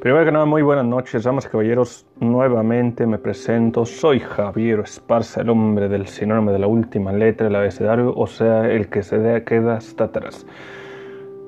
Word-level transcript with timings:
Primero 0.00 0.24
que 0.24 0.30
nada, 0.30 0.44
muy 0.44 0.62
buenas 0.62 0.84
noches, 0.84 1.24
damas 1.24 1.46
y 1.46 1.48
caballeros. 1.48 2.06
Nuevamente 2.20 3.04
me 3.04 3.18
presento. 3.18 3.84
Soy 3.84 4.20
Javier 4.20 4.78
Esparza, 4.80 5.40
el 5.40 5.50
hombre 5.50 5.88
del 5.88 6.06
sinónimo 6.06 6.52
de 6.52 6.60
la 6.60 6.68
última 6.68 7.12
letra 7.12 7.48
del 7.48 7.56
abecedario, 7.56 8.14
o 8.14 8.26
sea, 8.28 8.70
el 8.70 8.88
que 8.88 9.02
se 9.02 9.42
queda 9.44 9.78
hasta 9.78 10.04
atrás. 10.04 10.46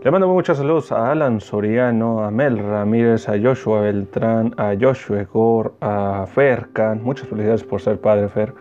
Le 0.03 0.11
mando 0.11 0.27
muchos 0.27 0.59
saludos 0.59 0.91
a 0.91 1.13
Alan 1.13 1.41
Soriano, 1.41 2.25
a 2.25 2.31
Mel 2.33 2.59
Ramírez, 2.59 3.29
a 3.29 3.39
Joshua 3.41 3.83
Beltrán, 3.83 4.53
a 4.57 4.75
Joshua 4.79 5.21
Egor, 5.21 5.75
a 5.81 6.27
Fercan. 6.27 7.05
Muchas 7.05 7.29
felicidades 7.29 7.63
por 7.63 7.81
ser 7.81 8.01
padre, 8.01 8.29
Fer. 8.29 8.53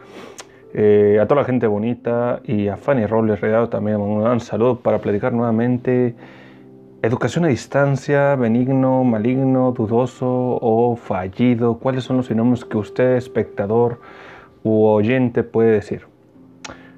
Eh, 0.73 1.17
a 1.19 1.27
toda 1.27 1.41
la 1.41 1.45
gente 1.45 1.67
bonita 1.67 2.41
y 2.43 2.67
a 2.67 2.77
Fanny 2.77 3.05
Robles 3.05 3.41
Regado 3.41 3.69
también 3.69 3.97
un 3.97 4.21
gran 4.21 4.39
saludo 4.39 4.79
para 4.79 4.99
platicar 4.99 5.33
nuevamente 5.33 6.15
Educación 7.01 7.45
a 7.45 7.47
distancia, 7.47 8.35
benigno, 8.35 9.05
maligno, 9.05 9.71
dudoso 9.71 10.27
o 10.27 10.97
fallido. 10.97 11.79
¿Cuáles 11.79 12.03
son 12.03 12.17
los 12.17 12.25
sinónimos 12.25 12.65
que 12.65 12.77
usted, 12.77 13.15
espectador 13.15 14.01
u 14.63 14.83
oyente, 14.83 15.43
puede 15.43 15.71
decir? 15.71 16.07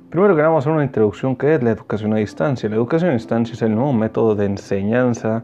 Primero 0.09 0.35
que 0.35 0.41
hacer 0.41 0.71
una 0.71 0.83
introducción. 0.83 1.35
¿Qué 1.35 1.53
es 1.53 1.61
la 1.61 1.69
educación 1.69 2.13
a 2.13 2.17
distancia? 2.17 2.67
La 2.67 2.77
educación 2.77 3.11
a 3.11 3.13
distancia 3.13 3.53
es 3.53 3.61
el 3.61 3.75
nuevo 3.75 3.93
método 3.93 4.33
de 4.33 4.45
enseñanza 4.45 5.43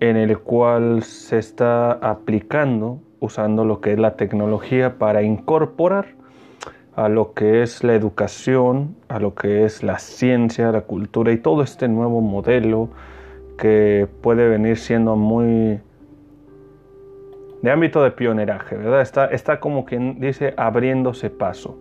en 0.00 0.16
el 0.16 0.36
cual 0.40 1.04
se 1.04 1.38
está 1.38 1.92
aplicando, 1.92 2.98
usando 3.20 3.64
lo 3.64 3.80
que 3.80 3.92
es 3.92 3.98
la 4.00 4.16
tecnología 4.16 4.98
para 4.98 5.22
incorporar 5.22 6.17
a 6.98 7.08
lo 7.08 7.32
que 7.32 7.62
es 7.62 7.84
la 7.84 7.94
educación, 7.94 8.96
a 9.06 9.20
lo 9.20 9.36
que 9.36 9.64
es 9.64 9.84
la 9.84 10.00
ciencia, 10.00 10.72
la 10.72 10.80
cultura 10.80 11.30
y 11.30 11.36
todo 11.36 11.62
este 11.62 11.86
nuevo 11.86 12.20
modelo 12.20 12.88
que 13.56 14.08
puede 14.20 14.48
venir 14.48 14.76
siendo 14.78 15.14
muy 15.14 15.78
de 17.62 17.70
ámbito 17.70 18.02
de 18.02 18.10
pioneraje, 18.10 18.76
¿verdad? 18.76 19.00
Está, 19.00 19.26
está 19.26 19.60
como 19.60 19.84
quien 19.84 20.18
dice 20.18 20.54
abriéndose 20.56 21.30
paso. 21.30 21.78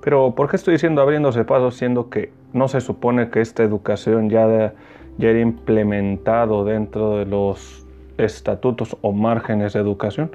Pero 0.00 0.36
¿por 0.36 0.48
qué 0.48 0.54
estoy 0.54 0.74
diciendo 0.74 1.02
abriéndose 1.02 1.44
paso 1.44 1.72
siendo 1.72 2.08
que 2.08 2.30
no 2.52 2.68
se 2.68 2.80
supone 2.80 3.30
que 3.30 3.40
esta 3.40 3.64
educación 3.64 4.30
ya, 4.30 4.72
ya 5.18 5.30
era 5.30 5.40
implementado 5.40 6.64
dentro 6.64 7.16
de 7.16 7.26
los 7.26 7.88
estatutos 8.18 8.96
o 9.00 9.10
márgenes 9.10 9.72
de 9.72 9.80
educación? 9.80 10.30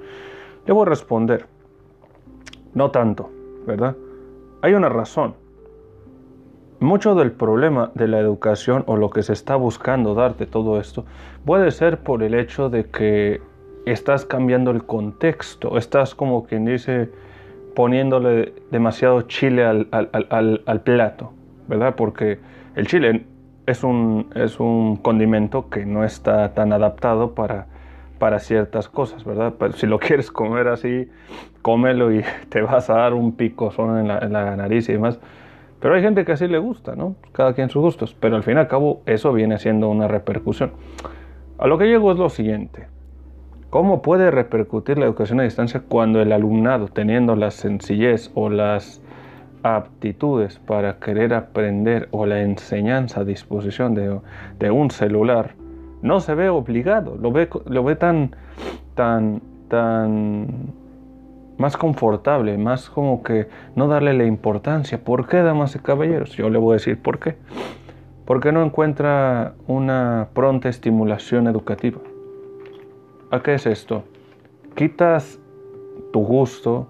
A 0.68 0.86
responder, 0.86 1.46
no 2.74 2.92
tanto, 2.92 3.32
¿verdad? 3.66 3.96
Hay 4.62 4.74
una 4.74 4.90
razón. 4.90 5.36
Mucho 6.82 7.16
del 7.16 7.32
problema 7.32 7.92
de 7.96 8.08
la 8.08 8.20
educación 8.20 8.84
o 8.88 8.98
lo 8.98 9.10
que 9.10 9.24
se 9.24 9.34
está 9.34 9.56
buscando 9.56 10.16
dar 10.16 10.36
de 10.36 10.46
todo 10.46 10.80
esto 10.80 11.06
puede 11.46 11.72
ser 11.72 12.00
por 12.00 12.24
el 12.24 12.34
hecho 12.34 12.70
de 12.70 12.86
que 12.86 13.42
estás 13.86 14.26
cambiando 14.26 14.72
el 14.72 14.86
contexto, 14.86 15.78
estás 15.78 16.14
como 16.14 16.46
quien 16.46 16.66
dice 16.66 17.10
poniéndole 17.76 18.54
demasiado 18.72 19.22
chile 19.24 19.66
al, 19.66 20.82
plato, 20.84 21.32
¿verdad? 21.68 21.96
Porque 21.96 22.40
el 22.76 22.88
chile 22.88 23.26
es 23.66 23.84
un, 23.84 24.30
es 24.36 24.60
un 24.60 24.98
condimento 24.98 25.70
que 25.70 25.86
no 25.86 26.04
está 26.04 26.54
tan 26.54 26.74
adaptado 26.74 27.34
para, 27.34 27.68
para 28.20 28.40
ciertas 28.40 28.88
cosas, 28.90 29.24
¿verdad? 29.24 29.54
Pero 29.58 29.74
si 29.74 29.88
lo 29.88 30.00
quieres 30.00 30.32
comer 30.32 30.68
así, 30.68 31.10
cómelo 31.62 32.14
y 32.14 32.24
te 32.50 32.62
vas 32.62 32.90
a 32.90 32.96
dar 32.96 33.14
un 33.14 33.36
picozón 33.36 33.98
en 33.98 34.08
la, 34.08 34.20
en 34.20 34.34
la 34.34 34.56
nariz 34.56 34.88
y 34.90 34.94
demás 34.94 35.20
pero 35.80 35.96
hay 35.96 36.02
gente 36.02 36.26
que 36.26 36.34
así 36.34 36.48
le 36.48 36.58
gusta, 36.58 36.96
¿no? 36.96 37.16
Cada 37.32 37.54
quien 37.54 37.70
sus 37.70 37.82
gustos. 37.82 38.16
Pero 38.20 38.36
al 38.36 38.44
fin 38.44 38.58
y 38.58 38.60
al 38.60 38.68
cabo 38.68 39.02
eso 39.06 39.32
viene 39.32 39.58
siendo 39.60 39.90
una 39.90 40.08
repercusión. 40.08 40.72
A 41.58 41.68
lo 41.68 41.78
que 41.78 41.86
llego 41.86 42.12
es 42.12 42.18
lo 42.18 42.30
siguiente. 42.30 42.88
¿Cómo 43.70 44.02
puede 44.02 44.32
repercutir 44.32 44.98
la 44.98 45.06
educación 45.06 45.40
a 45.40 45.44
distancia 45.44 45.84
cuando 45.88 46.22
el 46.22 46.32
alumnado, 46.32 46.88
teniendo 46.88 47.36
la 47.36 47.52
sencillez 47.52 48.32
o 48.34 48.50
las 48.50 49.02
aptitudes 49.62 50.60
para 50.60 51.00
querer 51.00 51.34
aprender 51.34 52.08
o 52.12 52.26
la 52.26 52.42
enseñanza 52.42 53.22
a 53.22 53.26
disposición 53.26 53.94
de, 53.94 54.20
de 54.58 54.72
un 54.72 54.90
celular, 54.90 55.54
no 56.02 56.20
se 56.20 56.36
ve 56.36 56.50
obligado, 56.50 57.18
lo 57.18 57.32
ve, 57.32 57.50
lo 57.66 57.84
ve 57.84 57.96
tan, 57.96 58.36
tan, 58.96 59.42
tan 59.68 60.74
más 61.58 61.76
confortable, 61.76 62.58
más 62.58 62.90
como 62.90 63.22
que 63.22 63.50
no 63.76 63.88
darle 63.88 64.14
la 64.14 64.26
importancia. 64.26 65.04
¿Por 65.04 65.28
qué, 65.28 65.38
damas 65.38 65.76
y 65.76 65.80
caballeros? 65.80 66.36
Yo 66.38 66.50
le 66.50 66.58
voy 66.58 66.72
a 66.72 66.74
decir 66.76 67.02
por 67.02 67.20
qué. 67.20 67.36
Porque 68.26 68.52
no 68.52 68.64
encuentra 68.64 69.56
una 69.68 70.30
pronta 70.34 70.70
estimulación 70.70 71.48
educativa. 71.48 72.00
¿A 73.32 73.42
qué 73.42 73.56
es 73.56 73.66
esto? 73.66 74.04
Quitas 74.76 75.40
tu 76.14 76.22
gusto, 76.22 76.88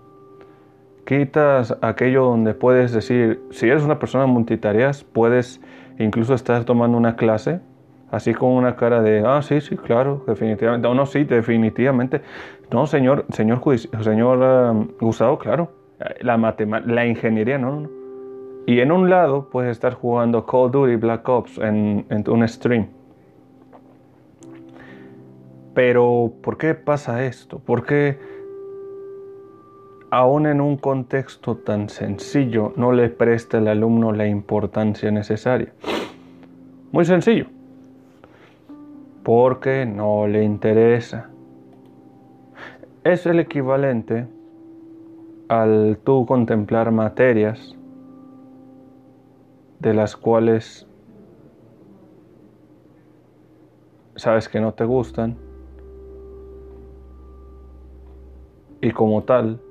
quitas 1.06 1.76
aquello 1.82 2.26
donde 2.26 2.54
puedes 2.54 2.92
decir, 2.92 3.42
si 3.50 3.68
eres 3.68 3.84
una 3.84 3.98
persona 3.98 4.28
multitareas, 4.28 5.04
puedes 5.04 5.60
incluso 5.98 6.36
estar 6.36 6.64
tomando 6.64 6.98
una 6.98 7.16
clase 7.16 7.62
así 8.12 8.34
con 8.34 8.52
una 8.52 8.76
cara 8.76 9.02
de, 9.02 9.24
ah, 9.26 9.42
sí, 9.42 9.62
sí, 9.62 9.78
claro, 9.78 10.24
definitivamente, 10.28 10.88
o 10.88 10.94
no, 10.94 11.06
sí, 11.06 11.24
definitivamente, 11.24 12.22
no, 12.72 12.86
señor, 12.88 13.26
señor, 13.30 13.62
señor 14.02 14.40
um, 14.40 14.88
Gustavo, 15.00 15.38
claro, 15.38 15.72
la, 16.22 16.56
la 16.86 17.06
ingeniería, 17.06 17.58
no, 17.58 17.82
no, 17.82 17.90
Y 18.66 18.80
en 18.80 18.92
un 18.92 19.10
lado 19.10 19.50
puedes 19.50 19.72
estar 19.72 19.94
jugando 19.94 20.46
Call 20.46 20.66
of 20.66 20.72
Duty 20.72 20.96
Black 20.96 21.28
Ops 21.28 21.58
en, 21.58 22.06
en 22.10 22.24
un 22.30 22.48
stream. 22.48 22.88
Pero, 25.74 26.34
¿por 26.42 26.58
qué 26.58 26.74
pasa 26.74 27.26
esto? 27.26 27.60
¿Por 27.60 27.86
qué 27.86 28.18
aún 30.12 30.48
en 30.48 30.62
un 30.62 30.78
contexto 30.78 31.58
tan 31.58 31.90
sencillo 31.90 32.74
no 32.76 32.92
le 32.92 33.10
presta 33.10 33.60
el 33.60 33.68
alumno 33.68 34.12
la 34.12 34.28
importancia 34.28 35.12
necesaria? 35.12 35.74
Muy 36.92 37.06
sencillo 37.06 37.59
porque 39.30 39.86
no 39.86 40.26
le 40.26 40.44
interesa. 40.44 41.30
Es 43.04 43.28
el 43.28 43.40
equivalente 43.40 44.26
al 45.50 46.00
tú 46.04 46.26
contemplar 46.26 46.92
materias 46.92 47.76
de 49.78 49.94
las 49.94 50.18
cuales 50.18 50.88
sabes 54.16 54.50
que 54.50 54.60
no 54.60 54.74
te 54.74 54.86
gustan 54.86 55.38
y 58.82 58.90
como 58.90 59.22
tal 59.26 59.62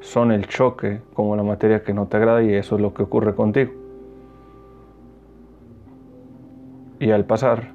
son 0.00 0.30
el 0.30 0.46
choque 0.46 1.00
como 1.14 1.36
la 1.36 1.42
materia 1.42 1.82
que 1.82 1.94
no 1.94 2.06
te 2.06 2.18
agrada 2.18 2.42
y 2.42 2.52
eso 2.52 2.74
es 2.74 2.82
lo 2.82 2.92
que 2.92 3.04
ocurre 3.04 3.34
contigo. 3.34 3.72
Y 7.00 7.12
al 7.12 7.24
pasar 7.24 7.73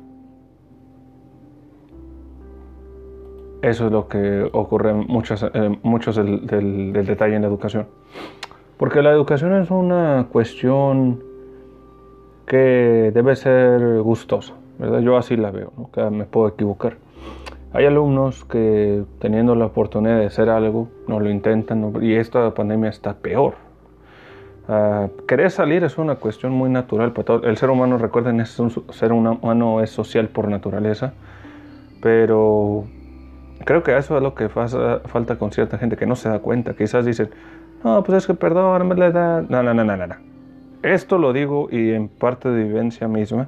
Eso 3.62 3.88
es 3.88 3.92
lo 3.92 4.08
que 4.08 4.50
ocurre 4.54 4.92
en 4.92 5.06
muchos, 5.08 5.46
muchos 5.84 6.16
del, 6.16 6.94
detalle 6.94 7.36
en 7.36 7.42
la 7.42 7.48
educación. 7.50 7.88
Porque 8.78 9.02
la 9.02 9.12
educación 9.12 9.62
es 9.62 9.70
una 9.70 10.28
cuestión 10.32 11.22
que 12.46 13.12
debe 13.14 13.36
ser 13.36 14.00
gustosa, 14.02 14.54
¿verdad? 14.78 15.00
Yo 15.02 15.18
así 15.18 15.36
la 15.36 15.52
veo, 15.52 15.74
¿no? 15.78 16.12
me 16.12 16.24
puedo 16.24 16.48
equivocar. 16.48 16.96
Hay 17.74 17.86
alumnos 17.86 18.46
que 18.46 19.04
teniendo 19.20 19.54
la 19.56 19.66
oportunidad 19.66 20.20
de 20.20 20.26
hacer 20.26 20.50
algo, 20.50 20.88
no 21.08 21.20
lo 21.20 21.30
intentan 21.30 21.94
y 22.02 22.16
esta 22.16 22.54
pandemia 22.54 22.90
está 22.90 23.16
peor. 23.16 23.56
Uh, 24.68 25.10
querer 25.26 25.52
salir 25.52 25.84
es 25.84 25.98
una 25.98 26.16
cuestión 26.16 26.54
muy 26.54 26.70
natural 26.70 27.12
para. 27.12 27.48
El 27.48 27.58
ser 27.58 27.70
humano, 27.70 27.98
recuerden, 27.98 28.40
es 28.40 28.58
un 28.60 28.72
ser 28.92 29.12
humano 29.12 29.82
es 29.82 29.90
social 29.90 30.30
por 30.30 30.48
naturaleza, 30.48 31.14
pero 32.02 32.86
Creo 33.66 33.84
que 33.84 33.96
eso 33.98 34.16
es 34.18 34.24
lo 34.24 34.34
que 34.34 34.50
falta 34.50 35.38
con 35.38 35.52
cierta 35.52 35.78
gente 35.78 35.98
que 35.98 36.06
no 36.06 36.16
se 36.16 36.30
da 36.30 36.40
cuenta. 36.40 36.74
Quizás 36.74 37.06
dicen, 37.06 37.30
no, 37.84 38.04
pues 38.04 38.20
es 38.20 38.28
que 38.28 38.34
perdón, 38.34 38.88
me 38.88 38.96
le 38.96 39.12
da. 39.12 39.42
No, 39.42 39.64
no, 39.64 39.74
no, 39.74 39.84
no, 39.84 39.96
no. 39.96 40.16
Esto 40.82 41.18
lo 41.18 41.34
digo 41.34 41.68
y 41.72 41.92
en 41.92 42.08
parte 42.08 42.50
de 42.50 42.64
vivencia 42.64 43.08
misma. 43.08 43.48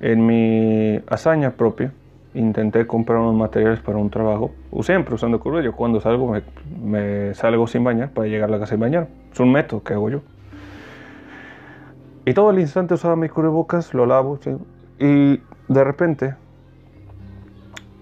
En 0.00 0.24
mi 0.24 1.00
hazaña 1.08 1.50
propia, 1.50 1.92
intenté 2.34 2.86
comprar 2.86 3.18
unos 3.18 3.34
materiales 3.34 3.80
para 3.80 3.98
un 3.98 4.08
trabajo, 4.08 4.52
siempre 4.80 5.14
usando 5.14 5.40
curva. 5.40 5.60
Yo 5.62 5.72
cuando 5.72 6.00
salgo 6.00 6.34
me, 6.82 7.34
salgo 7.34 7.66
sin 7.66 7.84
bañar 7.84 8.10
para 8.10 8.28
llegar 8.28 8.48
a 8.48 8.52
la 8.52 8.58
casa 8.60 8.76
y 8.76 8.78
bañar. 8.78 9.08
Es 9.32 9.40
un 9.40 9.52
método 9.52 9.82
que 9.82 9.92
hago 9.92 10.08
yo. 10.08 10.20
Y 12.24 12.32
todo 12.32 12.50
el 12.50 12.60
instante 12.60 12.94
usaba 12.94 13.16
mi 13.16 13.28
cubrebocas, 13.28 13.92
lo 13.92 14.06
lavo, 14.06 14.38
y 14.98 15.40
de 15.68 15.84
repente 15.84 16.34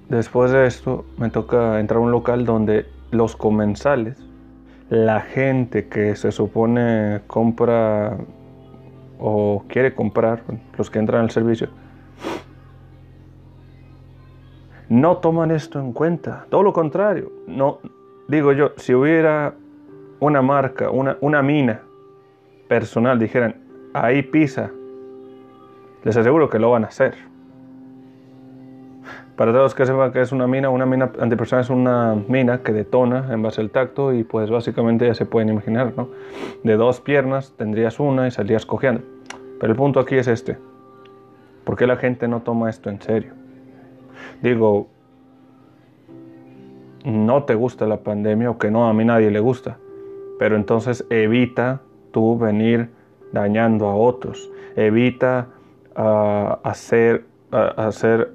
Después 0.09 0.51
de 0.53 0.67
esto 0.67 1.05
me 1.19 1.29
toca 1.29 1.81
entrar 1.81 1.99
a 1.99 2.03
un 2.03 2.11
local 2.11 2.47
donde 2.47 2.87
los 3.11 3.37
comensales, 3.37 4.17
la 4.89 5.21
gente 5.21 5.89
que 5.89 6.17
se 6.17 6.33
supone 6.33 7.21
compra 7.27 8.17
o 9.19 9.65
quiere 9.69 9.95
comprar, 9.95 10.45
los 10.79 10.91
que 10.91 10.99
entran 10.99 11.25
al 11.25 11.31
servicio, 11.31 11.69
no 14.89 15.19
toman 15.19 15.51
esto 15.51 15.79
en 15.79 15.93
cuenta. 15.93 16.47
Todo 16.49 16.63
lo 16.63 16.73
contrario. 16.73 17.31
No, 17.47 17.81
digo 18.29 18.53
yo, 18.53 18.73
si 18.77 18.95
hubiera 18.95 19.55
una 20.21 20.41
marca, 20.41 20.91
una, 20.91 21.19
una 21.21 21.43
mina 21.43 21.83
personal, 22.67 23.19
dijeran, 23.19 23.57
ahí 23.93 24.23
pisa, 24.23 24.71
les 26.03 26.17
aseguro 26.17 26.49
que 26.49 26.59
lo 26.59 26.71
van 26.71 26.85
a 26.85 26.89
hacer. 26.89 27.28
Para 29.39 29.53
todos 29.53 29.67
los 29.67 29.75
que 29.77 29.87
sepan 29.87 30.11
que 30.11 30.21
es 30.21 30.33
una 30.33 30.49
mina, 30.49 30.69
una 30.69 30.85
mina 30.85 31.13
antipersonal 31.21 31.63
es 31.63 31.71
una 31.71 32.17
mina 32.27 32.65
que 32.65 32.73
detona 32.73 33.33
en 33.33 33.41
base 33.41 33.61
al 33.61 33.71
tacto 33.71 34.13
y 34.13 34.25
pues 34.25 34.51
básicamente 34.51 35.07
ya 35.07 35.15
se 35.15 35.27
pueden 35.27 35.49
imaginar, 35.49 35.93
¿no? 35.97 36.09
De 36.65 36.77
dos 36.77 37.01
piernas 37.01 37.55
tendrías 37.57 38.01
una 38.01 38.27
y 38.27 38.33
saldrías 38.33 38.67
cojeando. 38.67 39.05
Pero 39.61 39.73
el 39.73 39.79
punto 39.79 40.01
aquí 40.01 40.17
es 40.17 40.27
este. 40.27 40.59
¿Por 41.63 41.77
qué 41.77 41.87
la 41.87 41.95
gente 41.95 42.27
no 42.27 42.43
toma 42.43 42.69
esto 42.69 42.91
en 42.91 43.01
serio? 43.01 43.35
Digo, 44.43 44.89
no 47.05 47.45
te 47.45 47.55
gusta 47.55 47.87
la 47.87 47.99
pandemia 47.99 48.51
o 48.51 48.59
que 48.59 48.73
no, 48.73 48.89
a 48.89 48.93
mí 48.93 49.05
nadie 49.05 49.31
le 49.31 49.39
gusta. 49.39 49.79
Pero 50.41 50.57
entonces 50.57 51.07
evita 51.11 51.81
tú 52.11 52.37
venir 52.37 52.91
dañando 53.31 53.87
a 53.87 53.95
otros. 53.95 54.51
Evita 54.75 55.47
ah, 55.95 56.59
hacer, 56.65 57.25
ah, 57.53 57.73
hacer 57.77 58.33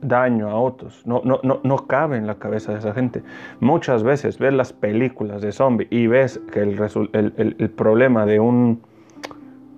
daño 0.00 0.48
a 0.48 0.56
otros. 0.56 1.06
No, 1.06 1.22
no, 1.24 1.40
no, 1.42 1.60
no 1.62 1.86
cabe 1.86 2.16
en 2.16 2.26
la 2.26 2.36
cabeza 2.36 2.72
de 2.72 2.78
esa 2.78 2.92
gente. 2.92 3.22
Muchas 3.60 4.02
veces 4.02 4.38
ves 4.38 4.52
las 4.52 4.72
películas 4.72 5.42
de 5.42 5.52
zombie 5.52 5.88
y 5.90 6.06
ves 6.06 6.40
que 6.52 6.60
el, 6.60 6.78
el, 7.12 7.56
el, 7.58 7.70
problema 7.70 8.26
de 8.26 8.40
un, 8.40 8.82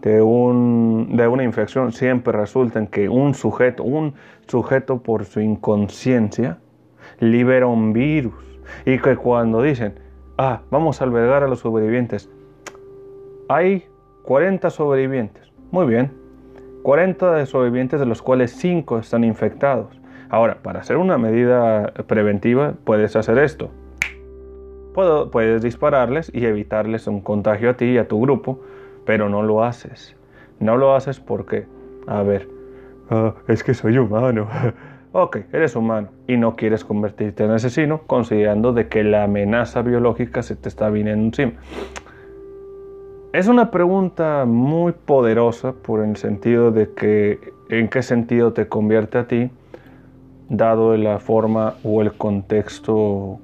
de, 0.03 0.23
un, 0.23 1.17
de 1.17 1.29
una 1.29 1.45
infección 1.45 1.93
siempre 1.93 2.33
resulta 2.33 2.79
en 2.79 2.87
que 2.87 3.09
un 3.09 3.35
sujeto, 3.35 3.85
un 3.85 4.15
sujeto 4.47 5.03
por 5.03 5.25
su 5.25 5.41
inconsciencia, 5.41 6.59
libera 7.21 7.67
un 7.67 7.93
virus. 7.93 8.35
Y 8.85 8.99
que 8.99 9.17
cuando 9.17 9.63
dicen, 9.63 9.95
ah, 10.37 10.61
vamos 10.71 11.01
a 11.01 11.05
albergar 11.05 11.43
a 11.43 11.49
los 11.49 11.61
sobrevivientes, 11.61 12.31
hay 13.49 13.85
40 14.25 14.69
sobrevivientes. 14.71 15.51
Muy 15.71 15.87
bien. 15.87 16.13
40 16.83 17.45
sobrevivientes 17.47 17.99
de 18.01 18.07
los 18.07 18.23
cuales 18.23 18.53
5 18.53 18.99
están 18.99 19.25
infectados. 19.25 19.98
Ahora, 20.31 20.59
para 20.63 20.81
hacer 20.81 20.99
una 20.99 21.17
medida 21.17 21.93
preventiva 22.07 22.75
puedes 22.85 23.17
hacer 23.17 23.39
esto. 23.39 23.71
puedes 25.31 25.63
dispararles 25.63 26.31
y 26.35 26.45
evitarles 26.45 27.07
un 27.07 27.21
contagio 27.21 27.71
a 27.71 27.75
ti 27.75 27.87
y 27.87 27.99
a 27.99 28.09
tu 28.09 28.21
grupo, 28.21 28.61
pero 29.07 29.29
no 29.29 29.43
lo 29.43 29.65
haces. 29.65 30.17
No 30.61 30.77
lo 30.77 30.95
haces 30.95 31.21
porque, 31.21 31.67
a 32.07 32.23
ver, 32.23 32.49
ah, 33.11 33.35
es 33.47 33.63
que 33.63 33.75
soy 33.75 33.97
humano. 33.97 34.49
ok, 35.13 35.39
eres 35.53 35.77
humano 35.77 36.09
y 36.27 36.37
no 36.37 36.57
quieres 36.57 36.85
convertirte 36.85 37.45
en 37.45 37.53
asesino 37.53 38.03
considerando 38.07 38.73
de 38.73 38.89
que 38.89 39.05
la 39.05 39.25
amenaza 39.25 39.83
biológica 39.83 40.43
se 40.43 40.57
te 40.57 40.69
está 40.69 40.91
viniendo 40.91 41.25
encima. 41.25 41.53
Es 43.33 43.47
una 43.47 43.71
pregunta 43.71 44.45
muy 44.47 44.93
poderosa 44.93 45.73
por 45.73 46.05
el 46.05 46.17
sentido 46.17 46.71
de 46.71 46.93
que 46.93 47.53
en 47.69 47.89
qué 47.89 48.03
sentido 48.03 48.53
te 48.53 48.69
convierte 48.69 49.19
a 49.19 49.29
ti 49.29 49.51
dado 50.49 50.97
la 50.97 51.19
forma 51.19 51.75
o 51.85 52.01
el 52.03 52.13
contexto 52.13 53.39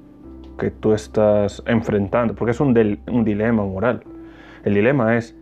que 0.57 0.71
tú 0.71 0.93
estás 0.93 1.61
enfrentando, 1.65 2.33
porque 2.33 2.51
es 2.51 2.59
un, 2.59 2.73
dilema 2.73 3.63
moral. 3.63 4.03
El 4.63 4.73
dilema 4.73 5.17
es, 5.17 5.35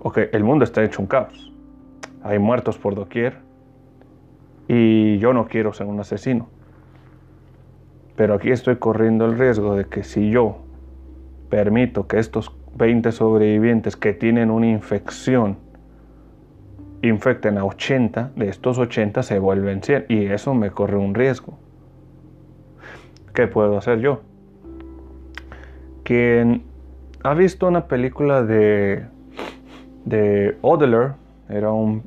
ok, 0.00 0.18
el 0.32 0.44
mundo 0.44 0.64
está 0.64 0.82
hecho 0.82 1.00
un 1.00 1.06
caos, 1.06 1.52
hay 2.22 2.38
muertos 2.38 2.78
por 2.78 2.94
doquier 2.94 3.36
y 4.66 5.18
yo 5.18 5.32
no 5.32 5.46
quiero 5.46 5.72
ser 5.72 5.86
un 5.86 6.00
asesino, 6.00 6.48
pero 8.16 8.34
aquí 8.34 8.50
estoy 8.50 8.76
corriendo 8.76 9.26
el 9.26 9.38
riesgo 9.38 9.76
de 9.76 9.84
que 9.84 10.02
si 10.02 10.30
yo 10.30 10.58
permito 11.48 12.06
que 12.06 12.18
estos 12.18 12.52
20 12.74 13.12
sobrevivientes 13.12 13.96
que 13.96 14.12
tienen 14.12 14.50
una 14.50 14.66
infección 14.66 15.56
infecten 17.02 17.58
a 17.58 17.64
80, 17.64 18.32
de 18.34 18.48
estos 18.48 18.78
80 18.78 19.22
se 19.22 19.38
vuelven 19.38 19.82
100 19.82 20.06
y 20.08 20.26
eso 20.26 20.54
me 20.54 20.70
corre 20.70 20.96
un 20.96 21.14
riesgo. 21.14 21.58
¿Qué 23.34 23.46
puedo 23.46 23.78
hacer 23.78 24.00
yo? 24.00 24.20
Quien 26.02 26.62
ha 27.22 27.34
visto 27.34 27.68
una 27.68 27.86
película 27.86 28.42
de, 28.42 29.04
de 30.04 30.56
Odler, 30.62 31.12
era 31.48 31.70
un, 31.70 32.02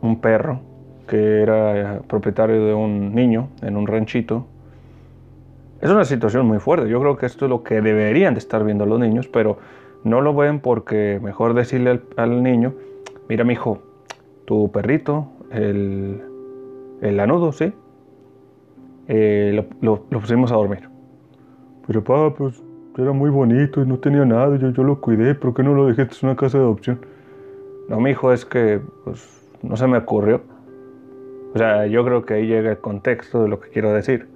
un 0.00 0.20
perro 0.20 0.60
que 1.08 1.42
era 1.42 2.00
propietario 2.06 2.66
de 2.66 2.74
un 2.74 3.14
niño 3.14 3.48
en 3.62 3.76
un 3.76 3.86
ranchito. 3.86 4.46
Es 5.80 5.90
una 5.90 6.04
situación 6.04 6.46
muy 6.46 6.58
fuerte. 6.58 6.88
Yo 6.88 7.00
creo 7.00 7.16
que 7.16 7.26
esto 7.26 7.46
es 7.46 7.50
lo 7.50 7.62
que 7.62 7.80
deberían 7.80 8.34
de 8.34 8.38
estar 8.38 8.64
viendo 8.64 8.86
los 8.86 8.98
niños, 8.98 9.28
pero 9.28 9.58
no 10.02 10.20
lo 10.20 10.34
ven 10.34 10.60
porque 10.60 11.20
mejor 11.22 11.54
decirle 11.54 11.90
al, 11.90 12.02
al 12.16 12.42
niño, 12.42 12.74
mira 13.28 13.44
mi 13.44 13.54
hijo, 13.54 13.82
tu 14.44 14.70
perrito, 14.70 15.28
el, 15.50 16.22
el 17.00 17.16
lanudo, 17.16 17.52
¿sí? 17.52 17.72
Eh, 19.08 19.64
lo, 19.80 20.04
pusimos 20.04 20.52
a 20.52 20.56
dormir. 20.56 20.88
Pero 21.86 22.02
papá, 22.02 22.34
pues 22.34 22.62
era 22.96 23.12
muy 23.12 23.30
bonito 23.30 23.82
y 23.82 23.86
no 23.86 23.98
tenía 23.98 24.24
nada, 24.24 24.56
yo, 24.56 24.70
yo 24.70 24.82
lo 24.84 25.00
cuidé, 25.00 25.34
¿por 25.34 25.52
qué 25.52 25.62
no 25.62 25.74
lo 25.74 25.86
dejé 25.86 26.02
en 26.02 26.08
una 26.22 26.36
casa 26.36 26.58
de 26.58 26.64
adopción? 26.64 27.00
No, 27.88 28.00
mi 28.00 28.10
hijo, 28.10 28.32
es 28.32 28.44
que 28.44 28.80
pues, 29.04 29.50
no 29.62 29.76
se 29.76 29.86
me 29.86 29.98
ocurrió. 29.98 30.42
O 31.54 31.58
sea, 31.58 31.86
yo 31.86 32.04
creo 32.04 32.24
que 32.24 32.34
ahí 32.34 32.46
llega 32.46 32.70
el 32.70 32.78
contexto 32.78 33.42
de 33.42 33.48
lo 33.48 33.60
que 33.60 33.68
quiero 33.68 33.92
decir. 33.92 34.26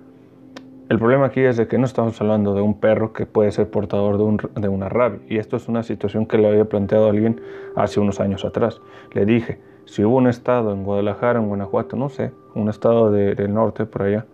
El 0.88 0.98
problema 0.98 1.26
aquí 1.26 1.40
es 1.40 1.56
de 1.56 1.66
que 1.66 1.76
no 1.78 1.84
estamos 1.84 2.20
hablando 2.20 2.54
de 2.54 2.62
un 2.62 2.78
perro 2.80 3.12
que 3.12 3.26
puede 3.26 3.50
ser 3.50 3.70
portador 3.70 4.16
de, 4.16 4.24
un, 4.24 4.38
de 4.54 4.68
una 4.68 4.88
rabia. 4.88 5.20
Y 5.28 5.38
esto 5.38 5.56
es 5.56 5.68
una 5.68 5.82
situación 5.82 6.26
que 6.26 6.38
le 6.38 6.48
había 6.48 6.66
planteado 6.66 7.06
a 7.06 7.10
alguien 7.10 7.40
hace 7.74 8.00
unos 8.00 8.20
años 8.20 8.44
atrás. 8.44 8.80
Le 9.12 9.26
dije, 9.26 9.58
si 9.88 10.04
hubo 10.04 10.18
un 10.18 10.26
estado 10.26 10.72
en 10.72 10.84
Guadalajara, 10.84 11.40
en 11.40 11.48
Guanajuato, 11.48 11.96
no 11.96 12.10
sé, 12.10 12.30
un 12.54 12.68
estado 12.68 13.10
del 13.10 13.54
norte 13.54 13.86
por 13.86 14.02
allá, 14.02 14.26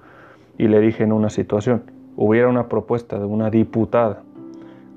y 0.58 0.66
le 0.66 0.80
dije 0.80 1.04
en 1.04 1.12
una 1.12 1.30
situación, 1.30 1.84
hubiera 2.16 2.48
una 2.48 2.68
propuesta 2.68 3.20
de 3.20 3.24
una 3.24 3.50
diputada 3.50 4.22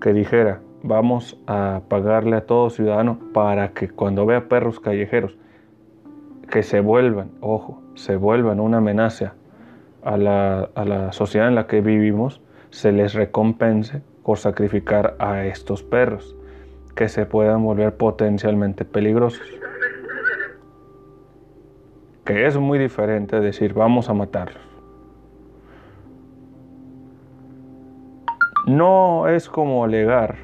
que 0.02 0.14
dijera, 0.14 0.62
vamos 0.82 1.40
a 1.46 1.82
pagarle 1.88 2.38
a 2.38 2.46
todo 2.48 2.72
ciudadano 2.72 3.20
para 3.34 3.74
que 3.74 3.88
cuando 3.88 4.26
vea 4.26 4.50
perros 4.50 4.80
callejeros, 4.80 5.38
que 6.50 6.64
se 6.64 6.80
vuelvan, 6.80 7.30
ojo, 7.40 7.80
se 7.94 8.16
vuelvan 8.16 8.60
una 8.60 8.78
amenaza 8.78 9.36
a 10.04 10.18
la, 10.18 10.70
a 10.74 10.86
la 10.86 11.12
sociedad 11.12 11.50
en 11.50 11.56
la 11.56 11.68
que 11.68 11.82
vivimos, 11.82 12.42
se 12.72 12.92
les 12.92 13.14
recompense 13.14 14.02
por 14.24 14.40
sacrificar 14.40 15.16
a 15.20 15.46
estos 15.46 15.84
perros, 15.84 16.36
que 16.96 17.10
se 17.10 17.28
puedan 17.28 17.64
volver 17.64 17.96
potencialmente 17.96 18.86
peligrosos 18.86 19.48
que 22.28 22.46
es 22.46 22.58
muy 22.58 22.78
diferente 22.78 23.40
decir 23.40 23.74
vamos 23.74 24.10
a 24.10 24.14
matarlos. 24.14 24.62
No 28.66 29.30
es 29.30 29.48
como 29.48 29.86
alegar 29.86 30.36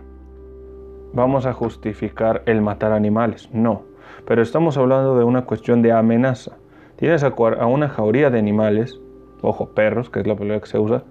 vamos 1.12 1.46
a 1.46 1.52
justificar 1.52 2.42
el 2.46 2.62
matar 2.62 2.94
animales, 2.94 3.50
no, 3.52 3.84
pero 4.26 4.42
estamos 4.42 4.78
hablando 4.78 5.18
de 5.18 5.26
una 5.26 5.44
cuestión 5.44 5.82
de 5.82 5.92
amenaza. 5.92 6.54
Tienes 6.96 7.22
a 7.24 7.34
una 7.68 7.90
jauría 7.90 8.30
de 8.30 8.40
animales, 8.40 8.98
ojo, 9.42 9.72
perros, 9.76 10.10
que 10.10 10.22
es 10.22 10.28
la 10.28 10.38
palabra 10.38 10.62
que 10.62 10.68
se 10.68 10.80
usa, 10.80 11.04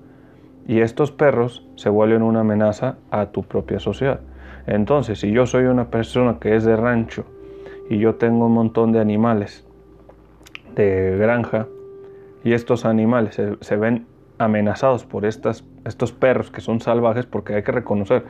y 0.67 0.81
estos 0.81 1.13
perros 1.13 1.69
se 1.77 1.91
vuelven 1.91 2.23
una 2.23 2.41
amenaza 2.41 2.97
a 3.11 3.27
tu 3.27 3.43
propia 3.43 3.79
sociedad. 3.79 4.21
Entonces, 4.67 5.21
si 5.21 5.33
yo 5.33 5.45
soy 5.45 5.65
una 5.65 5.91
persona 5.91 6.39
que 6.41 6.57
es 6.57 6.65
de 6.65 6.77
rancho 6.77 7.27
y 7.91 7.99
yo 7.99 8.15
tengo 8.15 8.47
un 8.47 8.55
montón 8.55 8.91
de 8.93 9.01
animales 9.01 9.67
de 10.75 11.17
granja 11.19 11.67
y 12.45 12.53
estos 12.53 12.85
animales 12.85 13.41
se, 13.61 13.77
ven 13.77 14.07
amenazados 14.39 15.05
por 15.05 15.25
estas, 15.25 15.65
estos 15.85 16.13
perros 16.13 16.51
que 16.51 16.61
son 16.61 16.81
salvajes 16.81 17.27
porque 17.27 17.55
hay 17.55 17.63
que 17.63 17.73
reconocer 17.73 18.25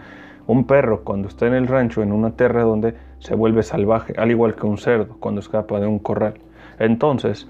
un 0.47 0.67
perro 0.67 1.05
cuando 1.05 1.29
está 1.29 1.47
en 1.47 1.55
el 1.55 1.69
rancho 1.69 2.03
en 2.03 2.13
una 2.13 2.33
tierra 2.33 2.63
donde 2.63 2.95
se 3.21 3.35
vuelve 3.35 3.63
salvaje, 3.63 4.15
al 4.17 4.31
igual 4.31 4.55
que 4.55 4.67
un 4.67 4.79
cerdo 4.79 5.17
cuando 5.21 5.41
escapa 5.41 5.79
de 5.79 5.87
un 5.87 5.99
corral. 5.99 6.35
Entonces, 6.79 7.49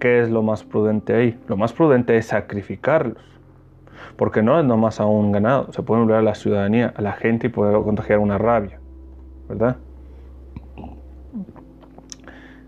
¿qué 0.00 0.20
es 0.20 0.30
lo 0.30 0.42
más 0.42 0.64
prudente 0.64 1.14
ahí? 1.14 1.38
Lo 1.46 1.56
más 1.56 1.72
prudente 1.72 2.16
es 2.16 2.26
sacrificarlos. 2.26 3.22
Porque 4.16 4.42
no 4.42 4.58
es 4.58 4.66
nomás 4.66 5.00
a 5.00 5.06
un 5.06 5.30
ganado, 5.30 5.72
se 5.72 5.82
puede 5.82 6.02
volver 6.02 6.16
a 6.16 6.22
la 6.22 6.34
ciudadanía, 6.34 6.92
a 6.96 7.00
la 7.00 7.12
gente 7.12 7.46
y 7.46 7.50
poder 7.50 7.80
contagiar 7.82 8.18
una 8.18 8.36
rabia, 8.36 8.80
¿verdad? 9.48 9.76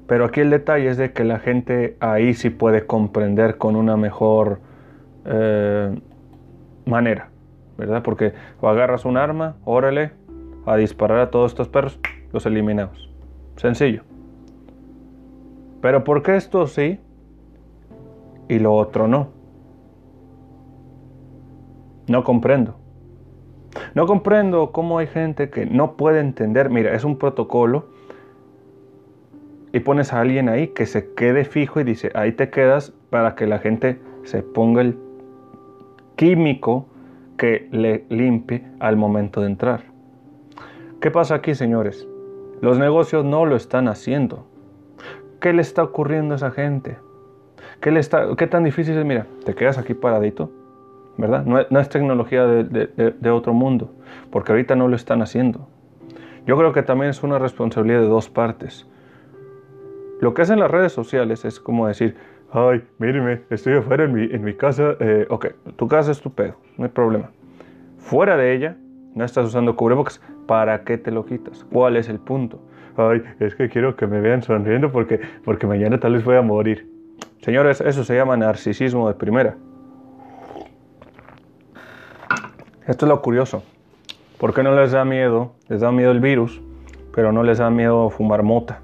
Pero 0.06 0.26
aquí 0.26 0.40
el 0.40 0.50
detalle 0.50 0.88
es 0.88 0.96
de 0.96 1.12
que 1.12 1.24
la 1.24 1.38
gente 1.38 1.96
ahí 2.00 2.34
sí 2.34 2.50
puede 2.50 2.86
comprender 2.86 3.56
con 3.56 3.74
una 3.76 3.96
mejor 3.96 4.60
eh, 5.24 5.98
manera, 6.84 7.30
¿verdad? 7.78 8.02
Porque 8.02 8.34
o 8.60 8.68
agarras 8.68 9.04
un 9.06 9.16
arma, 9.16 9.56
órale, 9.64 10.12
a 10.66 10.76
disparar 10.76 11.20
a 11.20 11.30
todos 11.30 11.52
estos 11.52 11.68
perros, 11.68 11.98
los 12.32 12.44
eliminamos. 12.46 13.10
Sencillo, 13.56 14.02
Pero 15.80 16.04
¿por 16.04 16.22
qué 16.22 16.36
esto 16.36 16.66
sí 16.66 16.98
y 18.48 18.58
lo 18.58 18.74
otro 18.74 19.06
no? 19.08 19.28
No 22.08 22.24
comprendo. 22.24 22.76
No 23.94 24.06
comprendo 24.06 24.72
cómo 24.72 24.98
hay 24.98 25.06
gente 25.06 25.50
que 25.50 25.66
no 25.66 25.96
puede 25.96 26.20
entender. 26.20 26.68
Mira, 26.68 26.94
es 26.94 27.04
un 27.04 27.16
protocolo 27.16 27.93
y 29.74 29.80
pones 29.80 30.12
a 30.12 30.20
alguien 30.20 30.48
ahí 30.48 30.68
que 30.68 30.86
se 30.86 31.14
quede 31.14 31.44
fijo 31.44 31.80
y 31.80 31.84
dice, 31.84 32.12
ahí 32.14 32.30
te 32.30 32.48
quedas 32.48 32.92
para 33.10 33.34
que 33.34 33.48
la 33.48 33.58
gente 33.58 33.98
se 34.22 34.40
ponga 34.40 34.82
el 34.82 34.96
químico 36.14 36.86
que 37.36 37.68
le 37.72 38.04
limpie 38.08 38.64
al 38.78 38.96
momento 38.96 39.40
de 39.40 39.48
entrar. 39.48 39.80
¿Qué 41.00 41.10
pasa 41.10 41.34
aquí, 41.34 41.56
señores? 41.56 42.06
Los 42.60 42.78
negocios 42.78 43.24
no 43.24 43.46
lo 43.46 43.56
están 43.56 43.88
haciendo. 43.88 44.46
¿Qué 45.40 45.52
le 45.52 45.62
está 45.62 45.82
ocurriendo 45.82 46.34
a 46.34 46.36
esa 46.36 46.52
gente? 46.52 46.96
¿Qué, 47.80 47.90
le 47.90 47.98
está, 47.98 48.28
qué 48.36 48.46
tan 48.46 48.62
difícil 48.62 48.96
es? 48.96 49.04
Mira, 49.04 49.26
te 49.44 49.56
quedas 49.56 49.76
aquí 49.76 49.92
paradito, 49.92 50.52
¿verdad? 51.18 51.44
No 51.44 51.80
es, 51.80 51.88
tecnología 51.88 52.46
de 52.46 53.30
otro 53.30 53.52
mundo, 53.52 53.90
porque 54.30 54.52
ahorita 54.52 54.76
no 54.76 54.86
lo 54.86 54.94
están 54.94 55.20
haciendo. 55.20 55.66
Yo 56.46 56.56
creo 56.56 56.72
que 56.72 56.84
también 56.84 57.10
es 57.10 57.24
una 57.24 57.40
responsabilidad 57.40 58.02
de 58.02 58.06
dos 58.06 58.30
partes. 58.30 58.86
Lo 60.24 60.32
que 60.32 60.40
hacen 60.40 60.58
las 60.58 60.70
redes 60.70 60.90
sociales 60.90 61.44
es 61.44 61.60
como 61.60 61.86
decir, 61.86 62.16
ay, 62.50 62.82
míreme, 62.96 63.42
estoy 63.50 63.74
afuera 63.74 64.04
en 64.04 64.14
mi, 64.14 64.22
en 64.22 64.42
mi 64.42 64.54
casa, 64.54 64.96
eh, 64.98 65.26
ok, 65.28 65.48
tu 65.76 65.86
casa 65.86 66.12
es 66.12 66.22
tu 66.22 66.32
pedo, 66.32 66.56
no 66.78 66.84
hay 66.84 66.90
problema. 66.90 67.30
Fuera 67.98 68.34
de 68.38 68.54
ella, 68.54 68.74
no 69.14 69.22
estás 69.22 69.44
usando 69.44 69.76
cubrebocas, 69.76 70.22
¿para 70.46 70.82
qué 70.82 70.96
te 70.96 71.10
lo 71.10 71.26
quitas? 71.26 71.66
¿Cuál 71.70 71.98
es 71.98 72.08
el 72.08 72.20
punto? 72.20 72.58
Ay, 72.96 73.22
es 73.38 73.54
que 73.54 73.68
quiero 73.68 73.96
que 73.96 74.06
me 74.06 74.22
vean 74.22 74.42
sonriendo 74.42 74.90
porque, 74.90 75.20
porque 75.44 75.66
mañana 75.66 76.00
tal 76.00 76.14
vez 76.14 76.24
voy 76.24 76.36
a 76.36 76.40
morir. 76.40 76.90
Señores, 77.42 77.82
eso 77.82 78.02
se 78.02 78.16
llama 78.16 78.34
narcisismo 78.34 79.06
de 79.08 79.14
primera. 79.16 79.58
Esto 82.86 83.04
es 83.04 83.10
lo 83.10 83.20
curioso. 83.20 83.62
¿Por 84.38 84.54
qué 84.54 84.62
no 84.62 84.74
les 84.74 84.92
da 84.92 85.04
miedo? 85.04 85.52
Les 85.68 85.82
da 85.82 85.92
miedo 85.92 86.12
el 86.12 86.20
virus, 86.20 86.62
pero 87.14 87.30
no 87.30 87.42
les 87.42 87.58
da 87.58 87.68
miedo 87.68 88.08
fumar 88.08 88.42
mota 88.42 88.80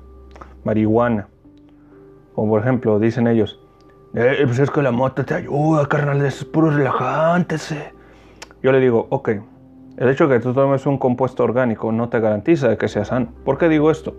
marihuana. 0.65 1.29
O 2.35 2.49
por 2.49 2.61
ejemplo, 2.61 2.99
dicen 2.99 3.27
ellos, 3.27 3.61
eh, 4.15 4.43
pues 4.45 4.59
es 4.59 4.71
que 4.71 4.83
la 4.83 4.91
moto 4.91 5.25
te 5.25 5.35
ayuda, 5.35 5.87
carnal, 5.87 6.25
es 6.25 6.45
puro 6.45 6.71
relajante. 6.71 7.57
Yo 8.63 8.73
le 8.73 8.81
digo, 8.81 9.07
ok, 9.11 9.31
el 9.97 10.09
hecho 10.09 10.27
de 10.27 10.37
que 10.37 10.43
tú 10.43 10.55
tomes 10.55 10.87
un 10.87 10.99
compuesto 10.99 11.45
orgánico 11.45 11.93
no 11.93 12.09
te 12.09 12.21
garantiza 12.21 12.69
de 12.69 12.79
que 12.79 12.89
sea 12.89 13.05
sano. 13.05 13.29
¿Por 13.45 13.59
qué 13.59 13.69
digo 13.69 13.91
esto? 13.91 14.15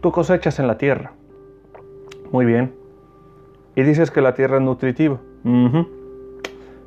Tú 0.00 0.12
cosechas 0.12 0.58
en 0.58 0.66
la 0.66 0.78
tierra. 0.78 1.12
Muy 2.30 2.44
bien. 2.44 2.74
Y 3.74 3.82
dices 3.82 4.10
que 4.10 4.20
la 4.20 4.34
tierra 4.34 4.56
es 4.56 4.62
nutritiva. 4.62 5.18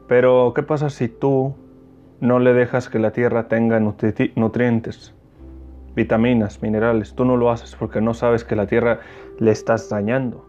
Pero, 0.08 0.54
¿qué 0.56 0.64
pasa 0.64 0.90
si 0.90 1.10
tú 1.10 1.54
no 2.22 2.40
le 2.40 2.54
dejas 2.54 2.90
que 2.90 3.00
la 3.00 3.12
tierra 3.12 3.48
tenga 3.48 3.80
nutrientes? 3.80 5.14
Vitaminas, 5.98 6.62
minerales. 6.62 7.16
Tú 7.16 7.26
no 7.26 7.36
lo 7.36 7.50
haces 7.52 7.76
porque 7.76 8.00
no 8.02 8.14
sabes 8.14 8.44
que 8.46 8.56
la 8.56 8.68
tierra 8.68 9.00
le 9.40 9.52
estás 9.52 9.90
dañando. 9.90 10.46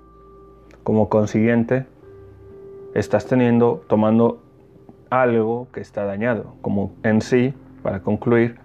Como 0.85 1.09
consiguiente, 1.09 1.87
estás 2.95 3.27
teniendo, 3.27 3.83
tomando 3.89 4.43
algo 5.09 5.67
que 5.73 5.81
está 5.81 6.05
dañado. 6.05 6.55
Como 6.61 6.93
en 7.03 7.23
sí, 7.23 7.55
para 7.83 8.01
concluir, 8.01 8.57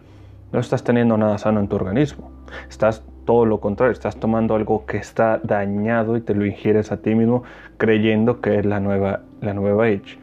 no 0.51 0.59
estás 0.59 0.83
teniendo 0.83 1.17
nada 1.17 1.37
sano 1.37 1.61
en 1.61 1.69
tu 1.69 1.77
organismo. 1.77 2.29
Estás 2.69 3.01
todo 3.23 3.45
lo 3.45 3.61
contrario, 3.61 3.93
estás 3.93 4.17
tomando 4.17 4.53
algo 4.53 4.85
que 4.85 4.97
está 4.97 5.39
dañado 5.41 6.17
y 6.17 6.21
te 6.21 6.35
lo 6.35 6.45
ingieres 6.45 6.91
a 6.91 6.97
ti 6.97 7.15
mismo 7.15 7.43
creyendo 7.77 8.41
que 8.41 8.59
es 8.59 8.65
la 8.65 8.81
nueva, 8.81 9.21
la 9.39 9.53
nueva 9.53 9.85
age. 9.85 10.19